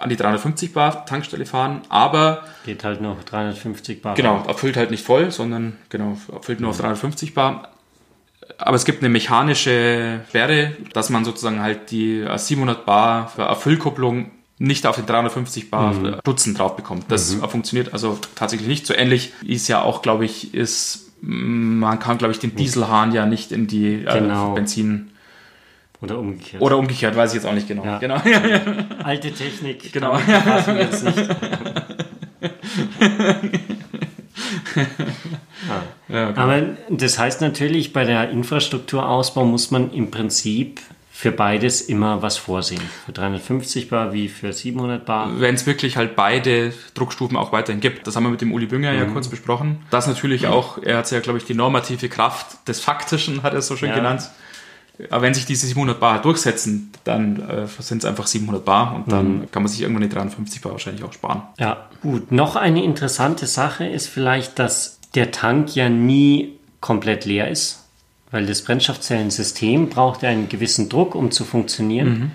an 0.00 0.08
die 0.08 0.16
350 0.16 0.72
Bar 0.72 1.06
Tankstelle 1.06 1.46
fahren, 1.46 1.82
aber 1.88 2.42
Geht 2.64 2.84
halt 2.84 3.00
noch 3.00 3.22
350 3.24 4.02
Bar. 4.02 4.14
genau, 4.14 4.42
erfüllt 4.46 4.76
halt 4.76 4.90
nicht 4.90 5.04
voll, 5.04 5.30
sondern 5.30 5.76
genau, 5.88 6.16
erfüllt 6.32 6.60
nur 6.60 6.70
auf 6.70 6.78
350 6.78 7.34
Bar. 7.34 7.68
Aber 8.58 8.74
es 8.76 8.84
gibt 8.84 9.00
eine 9.02 9.08
mechanische 9.08 10.20
Sperre, 10.28 10.72
dass 10.92 11.08
man 11.10 11.24
sozusagen 11.24 11.60
halt 11.60 11.90
die 11.90 12.26
700 12.34 12.84
Bar 12.84 13.28
für 13.28 13.42
Erfüllkupplung 13.42 14.30
nicht 14.58 14.86
auf 14.86 14.96
den 14.96 15.06
350 15.06 15.70
Bar 15.70 16.20
Dutzend 16.24 16.58
drauf 16.58 16.76
bekommt. 16.76 17.04
Das 17.08 17.32
funktioniert 17.34 17.92
also 17.94 18.18
tatsächlich 18.34 18.68
nicht. 18.68 18.86
So 18.86 18.92
ähnlich 18.94 19.32
ist 19.46 19.68
ja 19.68 19.80
auch, 19.82 20.02
glaube 20.02 20.24
ich, 20.26 20.52
ist, 20.52 21.12
man 21.22 21.98
kann, 21.98 22.18
glaube 22.18 22.32
ich, 22.32 22.40
den 22.40 22.56
Dieselhahn 22.56 23.12
ja 23.12 23.24
nicht 23.24 23.52
in 23.52 23.66
die 23.68 24.04
äh, 24.04 24.18
Genau. 24.18 24.52
Benzin 24.54 25.09
Oder 26.02 26.18
umgekehrt. 26.18 26.62
oder 26.62 26.78
umgekehrt, 26.78 27.14
weiß 27.16 27.30
ich 27.32 27.36
jetzt 27.42 27.46
auch 27.46 27.52
nicht 27.52 27.68
genau. 27.68 27.84
Ja. 27.84 27.98
Genau. 27.98 28.16
Alte 29.04 29.32
Technik. 29.32 29.92
Genau. 29.92 30.12
uns 30.14 31.02
nicht. 31.02 31.18
Ja, 36.08 36.30
genau. 36.30 36.40
Aber 36.40 36.62
das 36.88 37.18
heißt 37.18 37.40
natürlich, 37.40 37.92
bei 37.92 38.04
der 38.04 38.30
Infrastrukturausbau 38.30 39.44
muss 39.44 39.70
man 39.70 39.92
im 39.92 40.10
Prinzip 40.10 40.80
für 41.12 41.30
beides 41.32 41.82
immer 41.82 42.22
was 42.22 42.38
vorsehen. 42.38 42.80
Für 43.04 43.12
350 43.12 43.90
Bar 43.90 44.12
wie 44.12 44.28
für 44.28 44.52
700 44.52 45.04
Bar. 45.04 45.38
wenn 45.38 45.54
es 45.54 45.66
wirklich 45.66 45.96
halt 45.96 46.16
beide 46.16 46.72
Druckstufen 46.94 47.36
auch 47.36 47.52
weiterhin 47.52 47.80
gibt. 47.80 48.06
Das 48.06 48.16
haben 48.16 48.24
wir 48.24 48.30
mit 48.30 48.40
dem 48.40 48.52
Uli 48.52 48.66
Bünger 48.66 48.92
ja 48.92 49.04
kurz 49.04 49.28
besprochen. 49.28 49.80
Das 49.90 50.06
natürlich 50.06 50.46
auch, 50.46 50.78
er 50.82 50.96
hat 50.98 51.10
ja, 51.10 51.20
glaube 51.20 51.38
ich, 51.38 51.44
die 51.44 51.54
normative 51.54 52.08
Kraft 52.08 52.66
des 52.66 52.80
Faktischen, 52.80 53.42
hat 53.42 53.52
er 53.52 53.58
es 53.58 53.66
so 53.66 53.76
schön 53.76 53.90
Ja. 53.90 53.96
genannt. 53.96 54.30
Aber 55.10 55.22
wenn 55.22 55.34
sich 55.34 55.46
diese 55.46 55.66
700 55.66 55.98
Bar 55.98 56.20
durchsetzen, 56.20 56.92
dann 57.04 57.40
äh, 57.48 57.66
sind 57.78 57.98
es 57.98 58.04
einfach 58.04 58.26
700 58.26 58.64
Bar 58.64 58.94
und 58.94 59.10
dann 59.10 59.50
kann 59.50 59.62
man 59.62 59.70
sich 59.70 59.80
irgendwann 59.80 60.02
die 60.02 60.08
350 60.08 60.60
Bar 60.60 60.72
wahrscheinlich 60.72 61.04
auch 61.04 61.12
sparen. 61.12 61.42
Ja, 61.58 61.88
gut. 62.02 62.30
Noch 62.32 62.56
eine 62.56 62.84
interessante 62.84 63.46
Sache 63.46 63.86
ist 63.86 64.08
vielleicht, 64.08 64.58
dass 64.58 65.00
der 65.14 65.30
Tank 65.30 65.74
ja 65.74 65.88
nie 65.88 66.56
komplett 66.80 67.24
leer 67.24 67.50
ist, 67.50 67.84
weil 68.30 68.46
das 68.46 68.62
Brennstoffzellensystem 68.62 69.88
braucht 69.88 70.22
ja 70.22 70.28
einen 70.28 70.48
gewissen 70.48 70.88
Druck, 70.88 71.14
um 71.14 71.30
zu 71.30 71.44
funktionieren. 71.44 72.32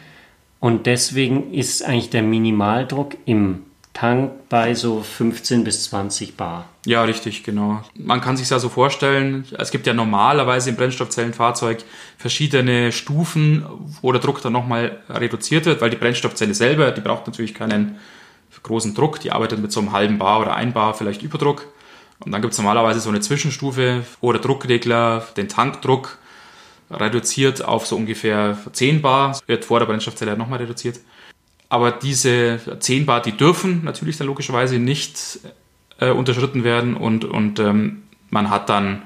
Und 0.59 0.87
deswegen 0.87 1.53
ist 1.53 1.83
eigentlich 1.83 2.09
der 2.09 2.23
Minimaldruck 2.23 3.17
im 3.25 3.63
Tank 3.95 4.49
bei 4.49 4.75
so 4.75 5.01
15 5.01 5.63
bis 5.63 5.85
20 5.85 6.35
Bar. 6.35 6.67
Ja, 6.85 7.05
richtig, 7.05 7.43
genau. 7.45 7.81
Man 7.95 8.19
kann 8.19 8.35
sich 8.35 8.49
ja 8.49 8.59
so 8.59 8.67
vorstellen, 8.67 9.45
es 9.57 9.71
gibt 9.71 9.87
ja 9.87 9.93
normalerweise 9.93 10.69
im 10.69 10.75
Brennstoffzellenfahrzeug 10.75 11.79
verschiedene 12.17 12.91
Stufen, 12.91 13.65
wo 14.01 14.11
der 14.11 14.19
Druck 14.19 14.41
dann 14.41 14.51
nochmal 14.51 14.99
reduziert 15.09 15.65
wird, 15.65 15.79
weil 15.79 15.89
die 15.89 15.95
Brennstoffzelle 15.95 16.53
selber, 16.53 16.91
die 16.91 16.99
braucht 16.99 17.25
natürlich 17.25 17.53
keinen 17.53 17.97
großen 18.63 18.93
Druck, 18.93 19.21
die 19.21 19.31
arbeitet 19.31 19.59
mit 19.59 19.71
so 19.71 19.79
einem 19.79 19.93
halben 19.93 20.17
Bar 20.17 20.41
oder 20.41 20.55
ein 20.55 20.73
Bar 20.73 20.93
vielleicht 20.93 21.23
Überdruck. 21.23 21.65
Und 22.19 22.33
dann 22.33 22.41
gibt 22.41 22.51
es 22.51 22.57
normalerweise 22.57 22.99
so 22.99 23.09
eine 23.09 23.21
Zwischenstufe, 23.21 24.03
wo 24.19 24.31
der 24.33 24.41
Druckregler 24.41 25.25
den 25.37 25.47
Tankdruck 25.47 26.17
reduziert 26.91 27.63
auf 27.63 27.87
so 27.87 27.95
ungefähr 27.95 28.57
10 28.73 29.01
Bar, 29.01 29.39
wird 29.47 29.63
vor 29.63 29.79
der 29.79 29.85
Brennstoffzelle 29.85 30.37
nochmal 30.37 30.59
reduziert. 30.59 30.99
Aber 31.75 31.91
diese 31.91 32.61
10 32.79 33.05
Bar, 33.05 33.21
die 33.21 33.33
dürfen 33.33 33.83
natürlich 33.83 34.15
dann 34.15 34.27
logischerweise 34.27 34.79
nicht 34.79 35.41
äh, 35.99 36.09
unterschritten 36.09 36.63
werden 36.63 36.95
und, 36.95 37.25
und 37.25 37.59
ähm, 37.59 38.03
man 38.29 38.49
hat 38.49 38.69
dann 38.69 39.01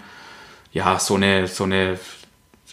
ja 0.72 1.00
so 1.00 1.16
eine, 1.16 1.48
so 1.48 1.64
eine 1.64 1.98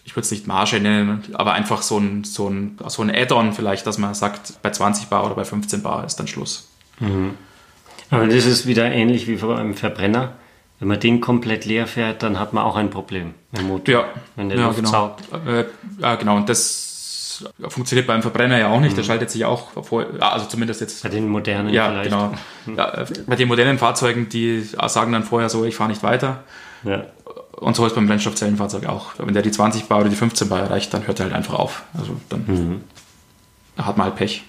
ich 0.04 0.14
würde 0.14 0.26
es 0.26 0.30
nicht 0.30 0.46
Marge 0.46 0.80
nennen, 0.80 1.24
aber 1.32 1.54
einfach 1.54 1.80
so 1.80 1.96
ein, 1.96 2.24
so 2.24 2.46
ein, 2.50 2.76
so 2.87 3.00
ein 3.00 3.09
Add-on 3.09 3.54
vielleicht, 3.54 3.87
dass 3.87 3.96
man 3.96 4.12
sagt, 4.12 4.61
bei 4.61 4.68
20 4.68 5.06
Bar 5.06 5.24
oder 5.24 5.35
bei 5.35 5.46
15 5.46 5.82
Bar 5.82 6.04
ist 6.04 6.16
dann 6.16 6.28
Schluss. 6.28 6.68
Aber 8.11 8.26
das 8.26 8.44
ist 8.44 8.66
wieder 8.66 8.92
ähnlich 8.92 9.26
wie 9.28 9.37
beim 9.37 9.72
Verbrenner. 9.72 10.35
Wenn 10.78 10.88
man 10.88 11.00
den 11.00 11.22
komplett 11.22 11.64
leer 11.64 11.87
fährt, 11.87 12.22
dann 12.22 12.38
hat 12.38 12.52
man 12.52 12.64
auch 12.64 12.76
ein 12.76 12.90
Problem 12.90 13.32
im 13.59 13.68
Motor. 13.68 13.94
Ja, 13.94 14.04
Wenn 14.35 14.50
der 14.50 14.59
ja, 14.59 14.66
Luft 14.66 14.76
genau. 14.76 14.90
saugt. 14.90 15.24
Äh, 15.46 15.64
ja, 16.00 16.16
genau. 16.16 16.37
Und 16.37 16.50
das 16.50 16.95
funktioniert 17.68 18.07
beim 18.07 18.22
Verbrenner 18.22 18.59
ja 18.59 18.68
auch 18.68 18.81
nicht. 18.81 18.96
Der 18.96 19.03
schaltet 19.03 19.31
sich 19.31 19.44
auch 19.44 19.70
vor, 19.85 20.07
also 20.20 20.46
zumindest 20.46 20.81
jetzt 20.81 21.03
Bei 21.03 21.09
den 21.09 21.29
modernen 21.29 21.72
Ja, 21.72 21.88
vielleicht. 21.88 22.11
genau. 22.11 22.33
Ja, 22.77 22.94
äh, 23.03 23.07
bei 23.27 23.37
den 23.37 23.49
modernen 23.49 23.79
Fahrzeugen, 23.79 24.29
die 24.29 24.61
sagen 24.61 25.12
dann 25.12 25.22
vorher 25.25 25.49
so, 25.49 25.64
ich 25.64 25.77
fahre 25.77 25.90
nicht 25.90 26.03
weiter. 26.03 26.44
Ja. 26.85 27.05
Und 27.57 27.75
so 27.75 27.87
ist 27.87 27.94
beim 27.94 28.07
Brennstoffzellenfahrzeug 28.07 28.87
auch. 28.87 29.12
Wenn 29.18 29.33
der 29.33 29.42
die 29.42 29.51
20 29.51 29.85
Bar 29.87 30.01
oder 30.01 30.09
die 30.11 30.16
15 30.16 30.49
Bar 30.49 30.61
erreicht, 30.61 30.92
dann 30.92 31.07
hört 31.07 31.20
er 31.20 31.27
halt 31.27 31.35
einfach 31.35 31.55
auf. 31.55 31.85
Also 31.99 32.16
dann 32.29 32.83
hat 33.79 33.96
man 33.96 34.07
halt 34.07 34.16
Pech. 34.16 34.44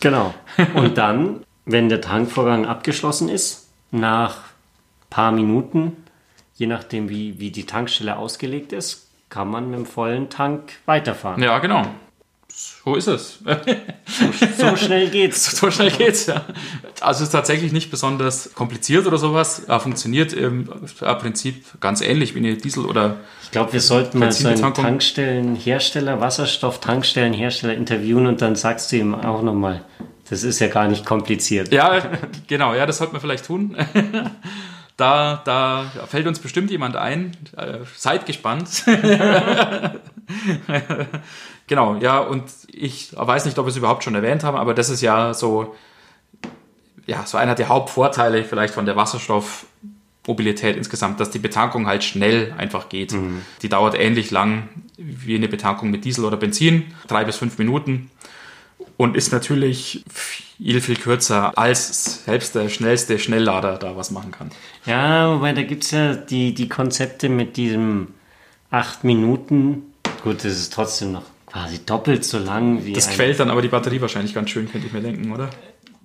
Genau. 0.00 0.34
Und 0.74 0.96
dann, 0.98 1.44
wenn 1.64 1.88
der 1.88 2.00
Tankvorgang 2.00 2.66
abgeschlossen 2.66 3.28
ist, 3.28 3.68
nach 3.90 4.38
paar 5.10 5.32
Minuten, 5.32 5.96
je 6.54 6.66
nachdem 6.66 7.08
wie, 7.08 7.38
wie 7.38 7.50
die 7.50 7.64
Tankstelle 7.66 8.16
ausgelegt 8.16 8.72
ist, 8.72 9.08
kann 9.28 9.48
man 9.48 9.70
mit 9.70 9.78
dem 9.78 9.86
vollen 9.86 10.30
Tank 10.30 10.72
weiterfahren. 10.86 11.42
Ja, 11.42 11.58
genau. 11.58 11.86
So 12.58 12.94
ist 12.94 13.06
es. 13.06 13.38
So 14.56 14.76
schnell 14.76 15.10
geht's. 15.10 15.56
so 15.58 15.70
schnell 15.70 15.90
geht's, 15.90 16.24
ja. 16.24 16.42
Also 17.02 17.18
es 17.18 17.28
ist 17.28 17.32
tatsächlich 17.32 17.70
nicht 17.72 17.90
besonders 17.90 18.54
kompliziert 18.54 19.06
oder 19.06 19.18
sowas. 19.18 19.64
Er 19.68 19.78
funktioniert 19.78 20.32
im 20.32 20.64
Prinzip 21.18 21.64
ganz 21.80 22.00
ähnlich 22.00 22.34
wie 22.34 22.38
eine 22.38 22.54
Diesel- 22.54 22.86
oder 22.86 23.18
Ich 23.42 23.50
glaube, 23.50 23.74
wir 23.74 23.82
sollten 23.82 24.18
mal 24.20 24.32
so 24.32 24.48
einen. 24.48 24.72
Tankstellenhersteller, 24.72 26.18
Wasserstoff-Tankstellenhersteller 26.22 27.74
interviewen 27.74 28.26
und 28.26 28.40
dann 28.40 28.56
sagst 28.56 28.90
du 28.90 28.96
ihm 28.96 29.14
auch 29.14 29.42
nochmal, 29.42 29.84
das 30.30 30.42
ist 30.42 30.58
ja 30.58 30.68
gar 30.68 30.88
nicht 30.88 31.04
kompliziert. 31.04 31.70
Ja, 31.72 32.00
genau, 32.46 32.72
ja, 32.72 32.86
das 32.86 32.96
sollte 32.96 33.12
man 33.12 33.20
vielleicht 33.20 33.44
tun. 33.44 33.76
Da, 34.98 35.42
da 35.44 35.92
fällt 36.08 36.26
uns 36.26 36.38
bestimmt 36.38 36.70
jemand 36.70 36.96
ein. 36.96 37.36
Äh, 37.54 37.80
Seid 37.96 38.24
gespannt. 38.24 38.82
genau, 41.66 41.96
ja, 41.96 42.18
und 42.18 42.44
ich 42.72 43.14
weiß 43.16 43.44
nicht, 43.44 43.58
ob 43.58 43.66
wir 43.66 43.70
es 43.70 43.76
überhaupt 43.76 44.04
schon 44.04 44.14
erwähnt 44.14 44.44
haben, 44.44 44.56
aber 44.56 44.74
das 44.74 44.90
ist 44.90 45.00
ja 45.00 45.34
so, 45.34 45.74
ja, 47.06 47.24
so 47.26 47.38
einer 47.38 47.54
der 47.54 47.68
Hauptvorteile 47.68 48.44
vielleicht 48.44 48.74
von 48.74 48.86
der 48.86 48.96
Wasserstoffmobilität 48.96 50.76
insgesamt, 50.76 51.20
dass 51.20 51.30
die 51.30 51.38
Betankung 51.38 51.86
halt 51.86 52.04
schnell 52.04 52.54
einfach 52.56 52.88
geht. 52.88 53.12
Mhm. 53.12 53.42
Die 53.62 53.68
dauert 53.68 53.98
ähnlich 53.98 54.30
lang 54.30 54.68
wie 54.96 55.36
eine 55.36 55.48
Betankung 55.48 55.90
mit 55.90 56.04
Diesel 56.04 56.24
oder 56.24 56.36
Benzin, 56.36 56.94
drei 57.06 57.24
bis 57.24 57.36
fünf 57.36 57.58
Minuten 57.58 58.10
und 58.96 59.16
ist 59.16 59.32
natürlich 59.32 60.04
viel, 60.08 60.80
viel 60.80 60.96
kürzer, 60.96 61.56
als 61.58 62.24
selbst 62.24 62.54
der 62.54 62.68
schnellste 62.68 63.18
Schnelllader 63.18 63.76
da 63.76 63.96
was 63.96 64.10
machen 64.10 64.30
kann. 64.30 64.50
Ja, 64.86 65.34
wobei 65.34 65.52
da 65.52 65.62
gibt 65.62 65.84
es 65.84 65.90
ja 65.90 66.14
die, 66.14 66.54
die 66.54 66.68
Konzepte 66.68 67.28
mit 67.28 67.56
diesem 67.56 68.08
acht 68.70 69.04
Minuten. 69.04 69.94
Gut, 70.22 70.38
das 70.38 70.52
ist 70.52 70.72
trotzdem 70.72 71.12
noch 71.12 71.24
quasi 71.56 71.80
doppelt 71.84 72.24
so 72.24 72.38
lang 72.38 72.84
wie. 72.84 72.92
Das 72.92 73.08
quält 73.08 73.40
dann 73.40 73.50
aber 73.50 73.62
die 73.62 73.68
Batterie 73.68 74.00
wahrscheinlich 74.00 74.34
ganz 74.34 74.50
schön, 74.50 74.70
könnte 74.70 74.86
ich 74.86 74.92
mir 74.92 75.00
denken, 75.00 75.32
oder? 75.32 75.48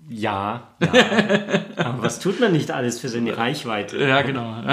Ja, 0.09 0.69
ja. 0.81 0.91
aber 1.77 2.03
was 2.03 2.19
tut 2.19 2.39
man 2.39 2.53
nicht 2.53 2.71
alles 2.71 2.99
für 2.99 3.09
seine 3.09 3.37
Reichweite? 3.37 3.97
Ja, 3.97 4.21
genau. 4.21 4.55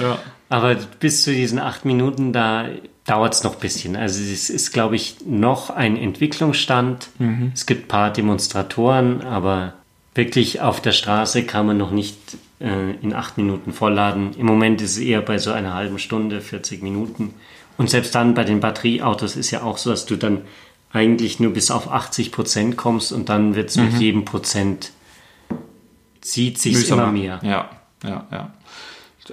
ja. 0.00 0.18
Aber 0.48 0.74
bis 1.00 1.22
zu 1.22 1.32
diesen 1.32 1.58
acht 1.58 1.84
Minuten, 1.84 2.32
da 2.32 2.66
dauert 3.04 3.34
es 3.34 3.44
noch 3.44 3.54
ein 3.54 3.60
bisschen. 3.60 3.96
Also 3.96 4.20
es 4.22 4.50
ist, 4.50 4.72
glaube 4.72 4.96
ich, 4.96 5.16
noch 5.24 5.70
ein 5.70 5.96
Entwicklungsstand. 5.96 7.08
Mhm. 7.18 7.52
Es 7.54 7.66
gibt 7.66 7.86
ein 7.86 7.88
paar 7.88 8.12
Demonstratoren, 8.12 9.22
aber 9.22 9.74
wirklich 10.14 10.60
auf 10.60 10.80
der 10.80 10.92
Straße 10.92 11.44
kann 11.44 11.66
man 11.66 11.78
noch 11.78 11.90
nicht 11.90 12.18
äh, 12.60 12.92
in 13.02 13.14
acht 13.14 13.38
Minuten 13.38 13.72
vollladen. 13.72 14.34
Im 14.36 14.46
Moment 14.46 14.80
ist 14.82 14.92
es 14.92 14.98
eher 14.98 15.22
bei 15.22 15.38
so 15.38 15.52
einer 15.52 15.74
halben 15.74 15.98
Stunde, 15.98 16.40
40 16.40 16.82
Minuten. 16.82 17.34
Und 17.78 17.90
selbst 17.90 18.14
dann 18.14 18.34
bei 18.34 18.44
den 18.44 18.60
Batterieautos 18.60 19.36
ist 19.36 19.50
ja 19.50 19.62
auch 19.62 19.78
so, 19.78 19.90
dass 19.90 20.06
du 20.06 20.16
dann 20.16 20.42
eigentlich 20.92 21.40
nur 21.40 21.52
bis 21.52 21.70
auf 21.70 21.90
80 21.90 22.32
Prozent 22.32 22.76
kommst 22.76 23.12
und 23.12 23.28
dann 23.28 23.54
wird 23.54 23.70
es 23.70 23.76
mhm. 23.76 23.84
mit 23.84 24.00
jedem 24.00 24.24
Prozent 24.24 24.92
zieht 26.20 26.58
sich 26.58 26.88
immer 26.88 27.10
mehr. 27.10 27.40
Ja, 27.42 27.70
ja, 28.04 28.26
ja 28.30 28.52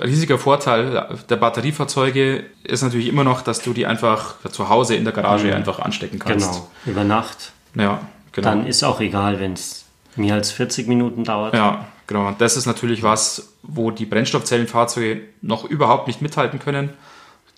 riesiger 0.02 0.38
Vorteil 0.38 1.18
der 1.30 1.36
Batteriefahrzeuge 1.36 2.46
ist 2.64 2.84
natürlich 2.84 3.08
immer 3.08 3.24
noch, 3.24 3.42
dass 3.42 3.62
du 3.62 3.74
die 3.74 3.86
einfach 3.86 4.36
zu 4.52 4.70
Hause 4.70 4.96
in 4.96 5.04
der 5.04 5.14
Garage 5.14 5.48
mhm. 5.48 5.54
einfach 5.54 5.80
anstecken 5.80 6.20
kannst. 6.20 6.52
Genau, 6.52 6.68
über 6.86 7.04
Nacht. 7.04 7.54
Ja, 7.76 8.02
genau. 8.32 8.50
Dann 8.50 8.68
ist 8.68 8.84
auch 8.84 9.02
egal, 9.02 9.40
wenn 9.40 9.54
es 9.54 9.86
mehr 10.16 10.36
als 10.36 10.52
40 10.52 10.88
Minuten 10.88 11.24
dauert. 11.24 11.54
Ja, 11.54 11.88
genau. 12.08 12.28
Und 12.28 12.42
das 12.42 12.58
ist 12.58 12.66
natürlich 12.66 13.04
was, 13.04 13.54
wo 13.64 13.92
die 13.92 14.06
Brennstoffzellenfahrzeuge 14.06 15.22
noch 15.42 15.66
überhaupt 15.66 16.08
nicht 16.08 16.22
mithalten 16.22 16.60
können. 16.60 16.92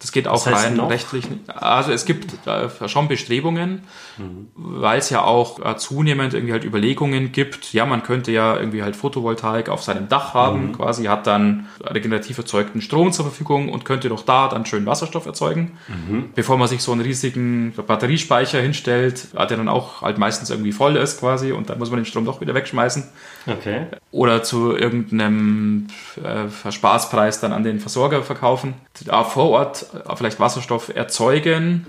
Das 0.01 0.11
geht 0.11 0.27
auch 0.27 0.43
das 0.43 0.47
heißt 0.47 0.65
rein 0.65 0.75
noch? 0.77 0.89
rechtlich. 0.89 1.25
Also 1.47 1.91
es 1.91 2.05
gibt 2.05 2.47
äh, 2.47 2.87
schon 2.89 3.07
Bestrebungen, 3.07 3.83
mhm. 4.17 4.47
weil 4.55 4.97
es 4.97 5.11
ja 5.11 5.23
auch 5.23 5.63
äh, 5.63 5.77
zunehmend 5.77 6.33
irgendwie 6.33 6.53
halt 6.53 6.65
Überlegungen 6.65 7.31
gibt. 7.31 7.71
Ja, 7.71 7.85
man 7.85 8.01
könnte 8.01 8.31
ja 8.31 8.57
irgendwie 8.57 8.81
halt 8.81 8.95
Photovoltaik 8.95 9.69
auf 9.69 9.83
seinem 9.83 10.09
Dach 10.09 10.33
haben, 10.33 10.69
mhm. 10.69 10.73
quasi 10.73 11.05
hat 11.05 11.27
dann 11.27 11.67
regenerativ 11.83 12.39
erzeugten 12.39 12.81
Strom 12.81 13.11
zur 13.11 13.25
Verfügung 13.25 13.69
und 13.69 13.85
könnte 13.85 14.09
doch 14.09 14.23
da 14.23 14.47
dann 14.47 14.65
schön 14.65 14.87
Wasserstoff 14.87 15.27
erzeugen, 15.27 15.77
mhm. 15.87 16.31
bevor 16.33 16.57
man 16.57 16.67
sich 16.67 16.81
so 16.81 16.91
einen 16.91 17.01
riesigen 17.01 17.73
Batteriespeicher 17.85 18.59
hinstellt, 18.59 19.27
der 19.33 19.45
dann 19.45 19.69
auch 19.69 20.01
halt 20.01 20.17
meistens 20.17 20.49
irgendwie 20.49 20.71
voll 20.71 20.95
ist 20.95 21.19
quasi 21.19 21.51
und 21.51 21.69
dann 21.69 21.77
muss 21.77 21.91
man 21.91 21.99
den 21.99 22.05
Strom 22.05 22.25
doch 22.25 22.41
wieder 22.41 22.55
wegschmeißen. 22.55 23.03
Okay. 23.45 23.85
Oder 24.11 24.41
zu 24.43 24.75
irgendeinem 24.75 25.87
äh, 26.23 26.71
Spaßpreis 26.71 27.39
dann 27.39 27.53
an 27.53 27.63
den 27.63 27.79
Versorger 27.79 28.23
verkaufen. 28.23 28.73
Da 29.05 29.23
vor 29.23 29.49
Ort 29.49 29.85
äh, 29.90 29.90
vielleicht 30.15 30.39
Wasserstoff 30.39 30.89
erzeugen 30.89 31.85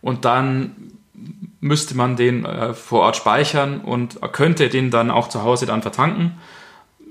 und 0.00 0.24
dann 0.24 0.94
müsste 1.60 1.96
man 1.96 2.16
den 2.16 2.44
äh, 2.44 2.74
vor 2.74 3.00
Ort 3.00 3.16
speichern 3.16 3.80
und 3.80 4.20
könnte 4.32 4.68
den 4.68 4.90
dann 4.90 5.10
auch 5.10 5.28
zu 5.28 5.42
Hause 5.42 5.64
dann 5.66 5.82
vertanken. 5.82 6.32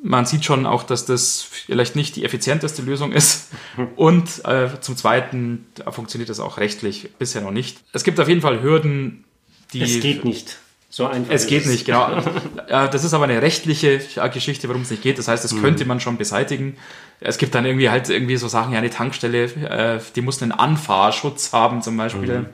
Man 0.03 0.25
sieht 0.25 0.43
schon 0.43 0.65
auch, 0.65 0.83
dass 0.83 1.05
das 1.05 1.41
vielleicht 1.41 1.95
nicht 1.95 2.15
die 2.17 2.25
effizienteste 2.25 2.81
Lösung 2.81 3.13
ist. 3.13 3.51
Und 3.95 4.43
äh, 4.43 4.69
zum 4.81 4.97
Zweiten 4.97 5.65
funktioniert 5.89 6.29
das 6.29 6.41
auch 6.41 6.57
rechtlich 6.57 7.09
bisher 7.17 7.41
noch 7.41 7.51
nicht. 7.51 7.79
Es 7.93 8.03
gibt 8.03 8.19
auf 8.19 8.27
jeden 8.27 8.41
Fall 8.41 8.61
Hürden, 8.61 9.23
die. 9.71 9.81
Es 9.81 10.01
geht 10.01 10.25
nicht. 10.25 10.57
So 10.95 11.07
einfach. 11.07 11.33
Es 11.33 11.47
geht 11.47 11.63
es. 11.63 11.71
nicht, 11.71 11.85
genau. 11.85 12.21
das 12.67 13.03
ist 13.03 13.15
aber 13.15 13.23
eine 13.23 13.41
rechtliche 13.41 13.99
Geschichte, 14.31 14.67
warum 14.69 14.83
es 14.83 14.91
nicht 14.91 15.01
geht. 15.01 15.17
Das 15.17 15.27
heißt, 15.27 15.43
das 15.43 15.51
mhm. 15.53 15.61
könnte 15.63 15.85
man 15.85 15.99
schon 15.99 16.17
beseitigen. 16.17 16.77
Es 17.19 17.39
gibt 17.39 17.55
dann 17.55 17.65
irgendwie 17.65 17.89
halt 17.89 18.09
irgendwie 18.09 18.37
so 18.37 18.47
Sachen, 18.47 18.73
ja, 18.73 18.77
eine 18.77 18.91
Tankstelle, 18.91 19.45
äh, 19.45 19.99
die 20.15 20.21
muss 20.21 20.43
einen 20.43 20.51
Anfahrschutz 20.51 21.51
haben 21.51 21.81
zum 21.81 21.97
Beispiel. 21.97 22.41
Mhm. 22.41 22.45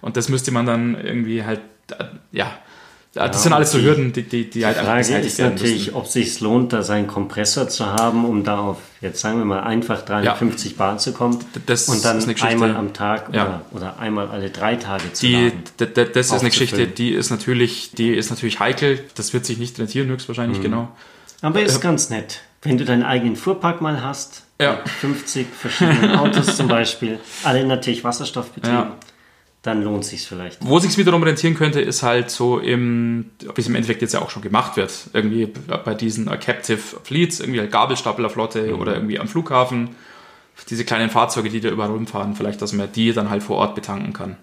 Und 0.00 0.16
das 0.16 0.28
müsste 0.28 0.52
man 0.52 0.64
dann 0.64 0.94
irgendwie 0.94 1.42
halt, 1.42 1.60
äh, 1.90 2.04
ja, 2.30 2.56
das 3.14 3.36
ja, 3.36 3.42
sind 3.42 3.52
alles 3.54 3.72
so 3.72 3.80
Hürden, 3.80 4.12
die, 4.12 4.22
die, 4.22 4.50
die, 4.50 4.66
halt 4.66 4.76
die 4.76 4.84
Frage 4.84 5.18
ist 5.18 5.38
natürlich, 5.38 5.86
müssen. 5.86 5.94
ob 5.94 6.04
es 6.04 6.12
sich 6.12 6.40
lohnt, 6.40 6.74
da 6.74 6.82
seinen 6.82 7.06
Kompressor 7.06 7.68
zu 7.68 7.86
haben, 7.86 8.26
um 8.26 8.44
da 8.44 8.58
auf, 8.58 8.78
jetzt 9.00 9.20
sagen 9.20 9.38
wir 9.38 9.46
mal, 9.46 9.60
einfach 9.60 10.02
350 10.02 10.72
ja. 10.72 10.78
Bar 10.78 10.98
zu 10.98 11.12
kommen 11.12 11.38
das 11.64 11.88
und 11.88 12.04
dann 12.04 12.22
einmal 12.42 12.76
am 12.76 12.92
Tag 12.92 13.30
ja. 13.32 13.46
oder, 13.46 13.62
oder, 13.72 13.98
einmal 13.98 14.28
alle 14.28 14.50
drei 14.50 14.76
Tage 14.76 15.12
zu 15.14 15.26
die. 15.26 15.52
Das 15.78 16.26
ist 16.26 16.32
eine 16.32 16.50
Geschichte, 16.50 16.86
die 16.86 17.10
ist 17.10 17.30
natürlich, 17.30 17.92
die 17.92 18.10
ist 18.10 18.28
natürlich 18.28 18.60
heikel. 18.60 19.02
Das 19.14 19.32
wird 19.32 19.46
sich 19.46 19.56
nicht 19.56 19.78
rentieren, 19.78 20.08
höchstwahrscheinlich, 20.08 20.58
mhm. 20.58 20.62
genau. 20.62 20.88
Aber 21.40 21.62
ist 21.62 21.78
äh, 21.78 21.80
ganz 21.80 22.10
nett. 22.10 22.40
Wenn 22.62 22.76
du 22.76 22.84
deinen 22.84 23.04
eigenen 23.04 23.36
Fuhrpark 23.36 23.80
mal 23.80 24.02
hast, 24.02 24.42
ja. 24.60 24.80
50 25.00 25.46
verschiedene 25.58 26.20
Autos 26.20 26.56
zum 26.56 26.68
Beispiel, 26.68 27.20
alle 27.42 27.64
natürlich 27.64 28.04
wasserstoffbetrieben. 28.04 28.78
Ja 28.78 28.96
dann 29.62 29.82
lohnt 29.82 30.04
sich 30.04 30.26
vielleicht. 30.26 30.64
Wo 30.64 30.78
sich 30.78 30.96
wiederum 30.98 31.22
rentieren 31.22 31.54
könnte, 31.54 31.80
ist 31.80 32.02
halt 32.02 32.30
so 32.30 32.58
im, 32.58 33.30
wie 33.54 33.60
es 33.60 33.66
im 33.66 33.74
Endeffekt 33.74 34.02
jetzt 34.02 34.14
ja 34.14 34.22
auch 34.22 34.30
schon 34.30 34.42
gemacht 34.42 34.76
wird, 34.76 34.92
irgendwie 35.12 35.46
bei 35.84 35.94
diesen 35.94 36.26
Captive 36.26 36.78
Fleets, 37.02 37.40
irgendwie 37.40 37.60
halt 37.60 37.72
Gabelstaplerflotte 37.72 38.68
mhm. 38.68 38.80
oder 38.80 38.94
irgendwie 38.94 39.18
am 39.18 39.28
Flughafen, 39.28 39.96
diese 40.70 40.84
kleinen 40.84 41.10
Fahrzeuge, 41.10 41.50
die 41.50 41.60
da 41.60 41.70
überall 41.70 41.90
rumfahren, 41.90 42.34
vielleicht, 42.34 42.62
dass 42.62 42.72
man 42.72 42.90
die 42.92 43.12
dann 43.12 43.30
halt 43.30 43.42
vor 43.42 43.56
Ort 43.56 43.74
betanken 43.74 44.12
kann. 44.12 44.36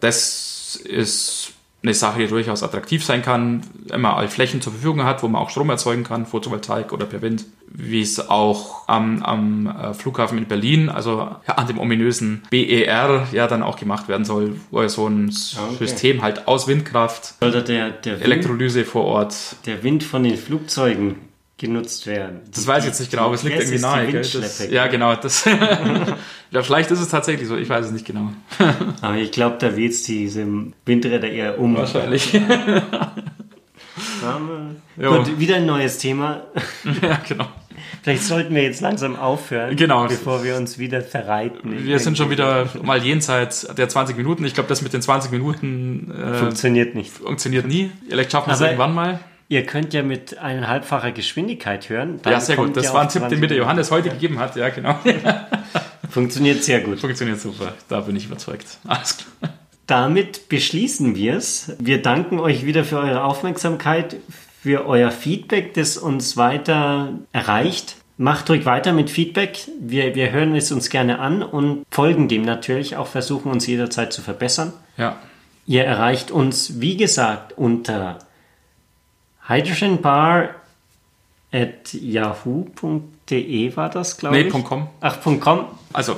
Das 0.00 0.76
ist 0.76 1.52
eine 1.82 1.94
Sache, 1.94 2.20
die 2.20 2.28
durchaus 2.28 2.62
attraktiv 2.62 3.04
sein 3.04 3.22
kann, 3.22 3.62
man 3.90 4.04
all 4.14 4.28
Flächen 4.28 4.60
zur 4.60 4.72
Verfügung 4.72 5.02
hat, 5.04 5.22
wo 5.22 5.28
man 5.28 5.42
auch 5.42 5.50
Strom 5.50 5.68
erzeugen 5.68 6.04
kann, 6.04 6.26
Photovoltaik 6.26 6.92
oder 6.92 7.06
per 7.06 7.22
Wind, 7.22 7.44
wie 7.66 8.02
es 8.02 8.30
auch 8.30 8.88
am, 8.88 9.22
am 9.22 9.66
äh, 9.66 9.92
Flughafen 9.92 10.38
in 10.38 10.46
Berlin, 10.46 10.88
also 10.88 11.28
an 11.46 11.66
dem 11.66 11.80
ominösen 11.80 12.42
BER 12.50 13.26
ja 13.32 13.48
dann 13.48 13.62
auch 13.62 13.78
gemacht 13.78 14.08
werden 14.08 14.24
soll, 14.24 14.60
wo 14.70 14.86
so 14.86 15.08
ein 15.08 15.34
ah, 15.56 15.64
okay. 15.66 15.86
System 15.86 16.22
halt 16.22 16.46
aus 16.46 16.68
Windkraft, 16.68 17.34
Oder 17.40 17.62
der, 17.62 17.90
der 17.90 18.14
Wind, 18.14 18.24
Elektrolyse 18.24 18.84
vor 18.84 19.04
Ort. 19.04 19.56
Der 19.66 19.82
Wind 19.82 20.04
von 20.04 20.22
den 20.22 20.36
Flugzeugen 20.36 21.16
genutzt 21.62 22.06
werden. 22.06 22.40
Das 22.52 22.66
weiß 22.66 22.82
ich 22.82 22.88
jetzt 22.88 23.00
nicht 23.00 23.10
genau, 23.10 23.26
aber 23.26 23.34
es 23.34 23.42
liegt 23.44 23.58
irgendwie 23.58 23.78
nahe. 23.78 24.12
Das, 24.12 24.68
ja, 24.68 24.88
genau. 24.88 25.14
Das, 25.14 25.44
ja, 26.50 26.62
vielleicht 26.62 26.90
ist 26.90 27.00
es 27.00 27.08
tatsächlich 27.08 27.48
so, 27.48 27.56
ich 27.56 27.68
weiß 27.68 27.86
es 27.86 27.92
nicht 27.92 28.04
genau. 28.04 28.32
aber 29.00 29.16
ich 29.16 29.30
glaube, 29.30 29.56
da 29.58 29.74
weht 29.76 29.92
es 29.92 30.02
diese 30.02 30.44
Windräder 30.84 31.30
eher 31.30 31.58
um. 31.58 31.76
Wahrscheinlich. 31.76 32.32
Gut, 34.96 35.38
wieder 35.38 35.56
ein 35.56 35.66
neues 35.66 35.98
Thema. 35.98 36.42
ja, 37.02 37.20
genau. 37.26 37.46
Vielleicht 38.02 38.24
sollten 38.24 38.54
wir 38.54 38.64
jetzt 38.64 38.80
langsam 38.80 39.14
aufhören, 39.16 39.76
genau. 39.76 40.08
bevor 40.08 40.42
wir 40.42 40.56
uns 40.56 40.78
wieder 40.78 41.00
verreiten. 41.02 41.84
Wir 41.84 42.00
sind 42.00 42.18
schon 42.18 42.30
wieder 42.30 42.68
mal 42.82 43.02
jenseits 43.02 43.68
der 43.76 43.88
20 43.88 44.16
Minuten. 44.16 44.44
Ich 44.44 44.54
glaube, 44.54 44.68
das 44.68 44.82
mit 44.82 44.92
den 44.92 45.02
20 45.02 45.30
Minuten 45.30 46.10
äh, 46.10 46.34
funktioniert 46.34 46.96
nicht. 46.96 47.12
Funktioniert 47.12 47.66
nie. 47.66 47.92
Vielleicht 48.08 48.32
schaffen 48.32 48.48
wir 48.48 48.54
es 48.54 48.60
irgendwann 48.60 48.94
mal. 48.94 49.20
Ihr 49.52 49.66
könnt 49.66 49.92
ja 49.92 50.02
mit 50.02 50.38
eineinhalbfacher 50.38 51.12
Geschwindigkeit 51.12 51.90
hören. 51.90 52.18
ja, 52.24 52.40
sehr 52.40 52.56
gut. 52.56 52.74
Das 52.74 52.94
war 52.94 53.02
ein 53.02 53.10
Tipp, 53.10 53.28
den 53.28 53.38
mir 53.38 53.48
der 53.48 53.58
Johannes 53.58 53.90
heute 53.90 54.08
ja. 54.08 54.14
gegeben 54.14 54.38
hat. 54.38 54.56
Ja, 54.56 54.70
genau. 54.70 54.98
Funktioniert 56.08 56.64
sehr 56.64 56.80
gut. 56.80 57.00
Funktioniert 57.00 57.38
super. 57.38 57.74
Da 57.86 58.00
bin 58.00 58.16
ich 58.16 58.24
überzeugt. 58.24 58.78
Alles 58.88 59.18
klar. 59.18 59.52
Damit 59.86 60.48
beschließen 60.48 61.16
wir 61.16 61.36
es. 61.36 61.76
Wir 61.78 62.00
danken 62.00 62.40
euch 62.40 62.64
wieder 62.64 62.82
für 62.82 62.96
eure 62.96 63.24
Aufmerksamkeit, 63.24 64.16
für 64.62 64.86
euer 64.86 65.10
Feedback, 65.10 65.74
das 65.74 65.98
uns 65.98 66.38
weiter 66.38 67.12
erreicht. 67.32 67.96
Macht 68.16 68.48
ruhig 68.48 68.64
weiter 68.64 68.94
mit 68.94 69.10
Feedback. 69.10 69.68
Wir, 69.78 70.14
wir 70.14 70.32
hören 70.32 70.56
es 70.56 70.72
uns 70.72 70.88
gerne 70.88 71.18
an 71.18 71.42
und 71.42 71.84
folgen 71.90 72.26
dem 72.26 72.40
natürlich, 72.40 72.96
auch 72.96 73.06
versuchen 73.06 73.52
uns 73.52 73.66
jederzeit 73.66 74.14
zu 74.14 74.22
verbessern. 74.22 74.72
Ja. 74.96 75.18
Ihr 75.66 75.84
erreicht 75.84 76.30
uns, 76.30 76.80
wie 76.80 76.96
gesagt, 76.96 77.58
unter 77.58 78.18
hydrogenbar 79.48 80.54
at 81.52 81.92
yahoo.de 81.92 83.76
war 83.76 83.90
das, 83.90 84.16
glaube 84.16 84.36
nee, 84.36 84.42
ich. 84.42 84.54
Nee, 84.54 84.62
.com. 84.62 84.88
Ach, 85.00 85.18
.com. 85.40 85.64
Also, 85.92 86.16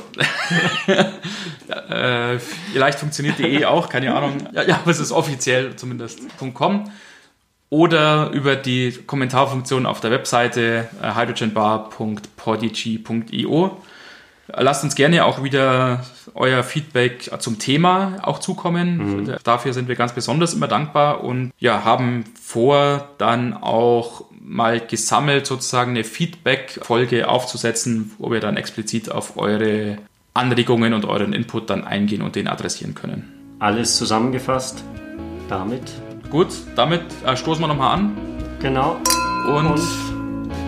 äh, 1.88 2.38
vielleicht 2.38 2.98
funktioniert 3.00 3.40
de 3.40 3.64
auch, 3.64 3.88
keine 3.88 4.14
Ahnung. 4.14 4.46
Ja, 4.52 4.62
ja, 4.62 4.76
aber 4.76 4.92
es 4.92 5.00
ist 5.00 5.10
offiziell 5.10 5.74
zumindest 5.76 6.20
.com. 6.54 6.92
Oder 7.70 8.30
über 8.30 8.54
die 8.54 8.92
Kommentarfunktion 8.92 9.86
auf 9.86 9.98
der 10.00 10.12
Webseite 10.12 10.88
äh, 11.02 11.16
hydrogenbar.podigy.io. 11.16 13.82
Lasst 14.48 14.84
uns 14.84 14.94
gerne 14.94 15.24
auch 15.24 15.42
wieder 15.42 16.04
euer 16.34 16.62
Feedback 16.62 17.30
zum 17.38 17.58
Thema 17.58 18.18
auch 18.22 18.38
zukommen. 18.38 19.22
Mhm. 19.22 19.36
Dafür 19.42 19.72
sind 19.72 19.88
wir 19.88 19.96
ganz 19.96 20.12
besonders 20.12 20.52
immer 20.54 20.68
dankbar 20.68 21.24
und 21.24 21.52
ja, 21.58 21.84
haben 21.84 22.24
vor, 22.42 23.08
dann 23.18 23.54
auch 23.54 24.24
mal 24.40 24.80
gesammelt 24.80 25.46
sozusagen 25.46 25.92
eine 25.92 26.04
Feedback-Folge 26.04 27.28
aufzusetzen, 27.28 28.12
wo 28.18 28.30
wir 28.30 28.40
dann 28.40 28.58
explizit 28.58 29.10
auf 29.10 29.38
eure 29.38 29.98
Anregungen 30.34 30.92
und 30.92 31.06
euren 31.06 31.32
Input 31.32 31.70
dann 31.70 31.84
eingehen 31.84 32.20
und 32.20 32.36
den 32.36 32.48
adressieren 32.48 32.94
können. 32.94 33.56
Alles 33.60 33.96
zusammengefasst 33.96 34.84
damit. 35.48 35.82
Gut, 36.30 36.48
damit 36.76 37.02
äh, 37.24 37.36
stoßen 37.36 37.62
wir 37.62 37.68
nochmal 37.68 37.94
an. 37.94 38.16
Genau. 38.60 38.96
Und, 39.46 39.66
und 39.66 39.80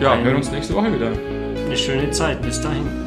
ja, 0.01 0.17
hören 0.17 0.37
uns 0.37 0.51
nächste 0.51 0.75
Woche 0.75 0.95
wieder. 0.95 1.11
Eine 1.67 1.77
schöne 1.77 2.11
Zeit. 2.11 2.41
Bis 2.43 2.61
dahin. 2.61 3.06